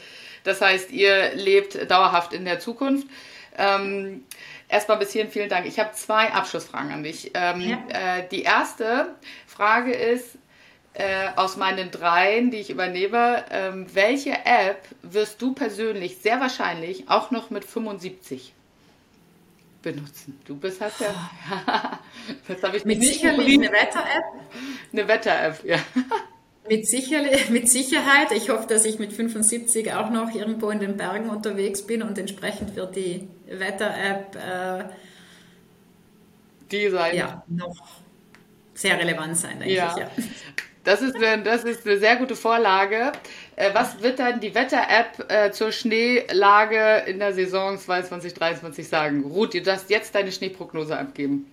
Das 0.43 0.61
heißt, 0.61 0.91
ihr 0.91 1.37
lebt 1.37 1.89
dauerhaft 1.89 2.33
in 2.33 2.45
der 2.45 2.59
Zukunft. 2.59 3.07
Ähm, 3.57 4.25
Erstmal 4.73 4.97
bis 4.97 5.13
hierhin 5.13 5.31
vielen 5.31 5.51
Dank. 5.51 5.67
Ich 5.67 5.79
habe 5.79 5.93
zwei 5.93 6.33
Abschlussfragen 6.33 6.93
an 6.93 7.03
dich. 7.03 7.33
Ähm, 7.35 7.61
ja. 7.61 7.79
äh, 7.91 8.27
die 8.31 8.43
erste 8.43 9.15
Frage 9.47 9.93
ist 9.93 10.39
äh, 10.95 11.29
aus 11.37 11.59
meinen 11.59 11.91
dreien, 11.91 12.51
die 12.51 12.57
ich 12.57 12.71
übernehme, 12.71 13.45
ähm, 13.51 13.87
welche 13.93 14.33
App 14.47 14.83
wirst 15.03 15.43
du 15.43 15.53
persönlich 15.53 16.17
sehr 16.23 16.41
wahrscheinlich 16.41 17.11
auch 17.11 17.31
noch 17.31 17.51
mit 17.51 17.67
75 17.67 18.55
benutzen? 19.83 20.41
Du 20.47 20.57
bist 20.57 20.81
halt 20.81 20.95
ja. 21.01 22.01
das 22.49 22.63
habe 22.63 22.79
ich 22.79 22.87
mit 22.87 23.03
sicherlich 23.03 23.53
eine 23.53 23.71
Wetter-App. 23.71 24.25
Eine 24.91 25.09
Wetter-App, 25.09 25.65
ja. 25.65 25.79
Mit, 26.69 26.89
sicher, 26.89 27.23
mit 27.51 27.69
Sicherheit. 27.69 28.33
Ich 28.33 28.51
hoffe, 28.51 28.67
dass 28.69 28.85
ich 28.85 28.99
mit 28.99 29.13
75 29.13 29.93
auch 29.93 30.11
noch 30.11 30.35
irgendwo 30.35 30.71
in 30.71 30.81
den 30.81 30.97
Bergen 30.97 31.31
unterwegs 31.31 31.83
bin 31.83 32.03
und 32.03 32.19
entsprechend 32.19 32.77
wird 32.77 32.97
die 32.97 33.29
Wetter-App 33.47 34.37
äh, 34.37 34.85
die 36.71 36.89
sein. 36.89 37.17
Ja, 37.17 37.45
noch 37.49 37.77
sehr 38.75 38.99
relevant 38.99 39.37
sein, 39.37 39.59
denke 39.59 39.75
ja. 39.75 39.91
ich. 39.91 40.01
Ja. 40.01 40.11
Das 40.85 41.01
ist, 41.01 41.15
eine, 41.15 41.43
das 41.45 41.63
ist 41.63 41.87
eine 41.87 41.99
sehr 41.99 42.17
gute 42.17 42.35
Vorlage. 42.35 43.13
Äh, 43.55 43.71
was 43.73 44.03
wird 44.03 44.19
dann 44.19 44.41
die 44.41 44.53
Wetter-App 44.55 45.31
äh, 45.31 45.51
zur 45.53 45.71
Schneelage 45.71 47.05
in 47.07 47.21
der 47.21 47.33
Saison 47.35 47.79
2022 47.79 48.35
2023 48.35 48.89
sagen? 48.89 49.23
Ruth, 49.25 49.55
du 49.55 49.63
darfst 49.63 49.91
jetzt 49.91 50.15
deine 50.15 50.33
Schneeprognose 50.33 50.99
abgeben. 50.99 51.52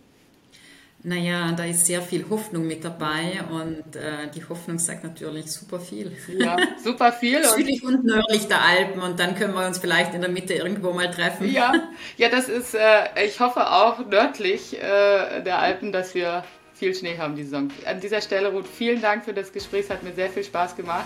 Naja, 1.02 1.54
da 1.54 1.64
ist 1.64 1.86
sehr 1.86 2.02
viel 2.02 2.26
Hoffnung 2.30 2.68
mit 2.68 2.84
dabei 2.84 3.40
und 3.50 3.96
äh, 3.96 4.30
die 4.36 4.44
Hoffnung 4.44 4.78
sagt 4.80 5.06
natürlich 5.06 5.50
super 5.50 5.80
viel. 5.80 6.12
Ja, 6.38 6.58
super 6.84 7.14
viel. 7.14 7.42
Südlich 7.46 7.84
und 7.86 8.04
nördlich 8.04 8.48
der 8.48 8.62
Alpen 8.62 9.02
und 9.02 9.18
dann 9.18 9.36
können 9.36 9.54
wir 9.54 9.66
uns 9.66 9.78
vielleicht 9.78 10.14
in 10.14 10.20
der 10.20 10.30
Mitte 10.30 10.56
irgendwo 10.56 10.92
mal 10.92 11.10
treffen. 11.10 11.50
Ja, 11.50 11.74
ja 12.18 12.28
das 12.28 12.50
ist, 12.50 12.76
äh, 12.76 13.26
ich 13.26 13.40
hoffe 13.40 13.72
auch 13.72 14.06
nördlich 14.08 14.78
äh, 14.78 15.42
der 15.42 15.60
Alpen, 15.60 15.94
dass 15.94 16.16
wir 16.16 16.44
viel 16.74 16.94
Schnee 16.94 17.18
haben 17.18 17.36
die 17.36 17.44
Saison. 17.44 17.70
An 17.86 18.02
dieser 18.02 18.20
Stelle, 18.20 18.52
Ruth, 18.52 18.68
vielen 18.68 19.02
Dank 19.02 19.24
für 19.24 19.34
das 19.34 19.54
Gespräch, 19.54 19.86
es 19.86 19.90
hat 19.90 20.04
mir 20.04 20.14
sehr 20.14 20.30
viel 20.30 20.44
Spaß 20.44 20.76
gemacht. 20.76 21.06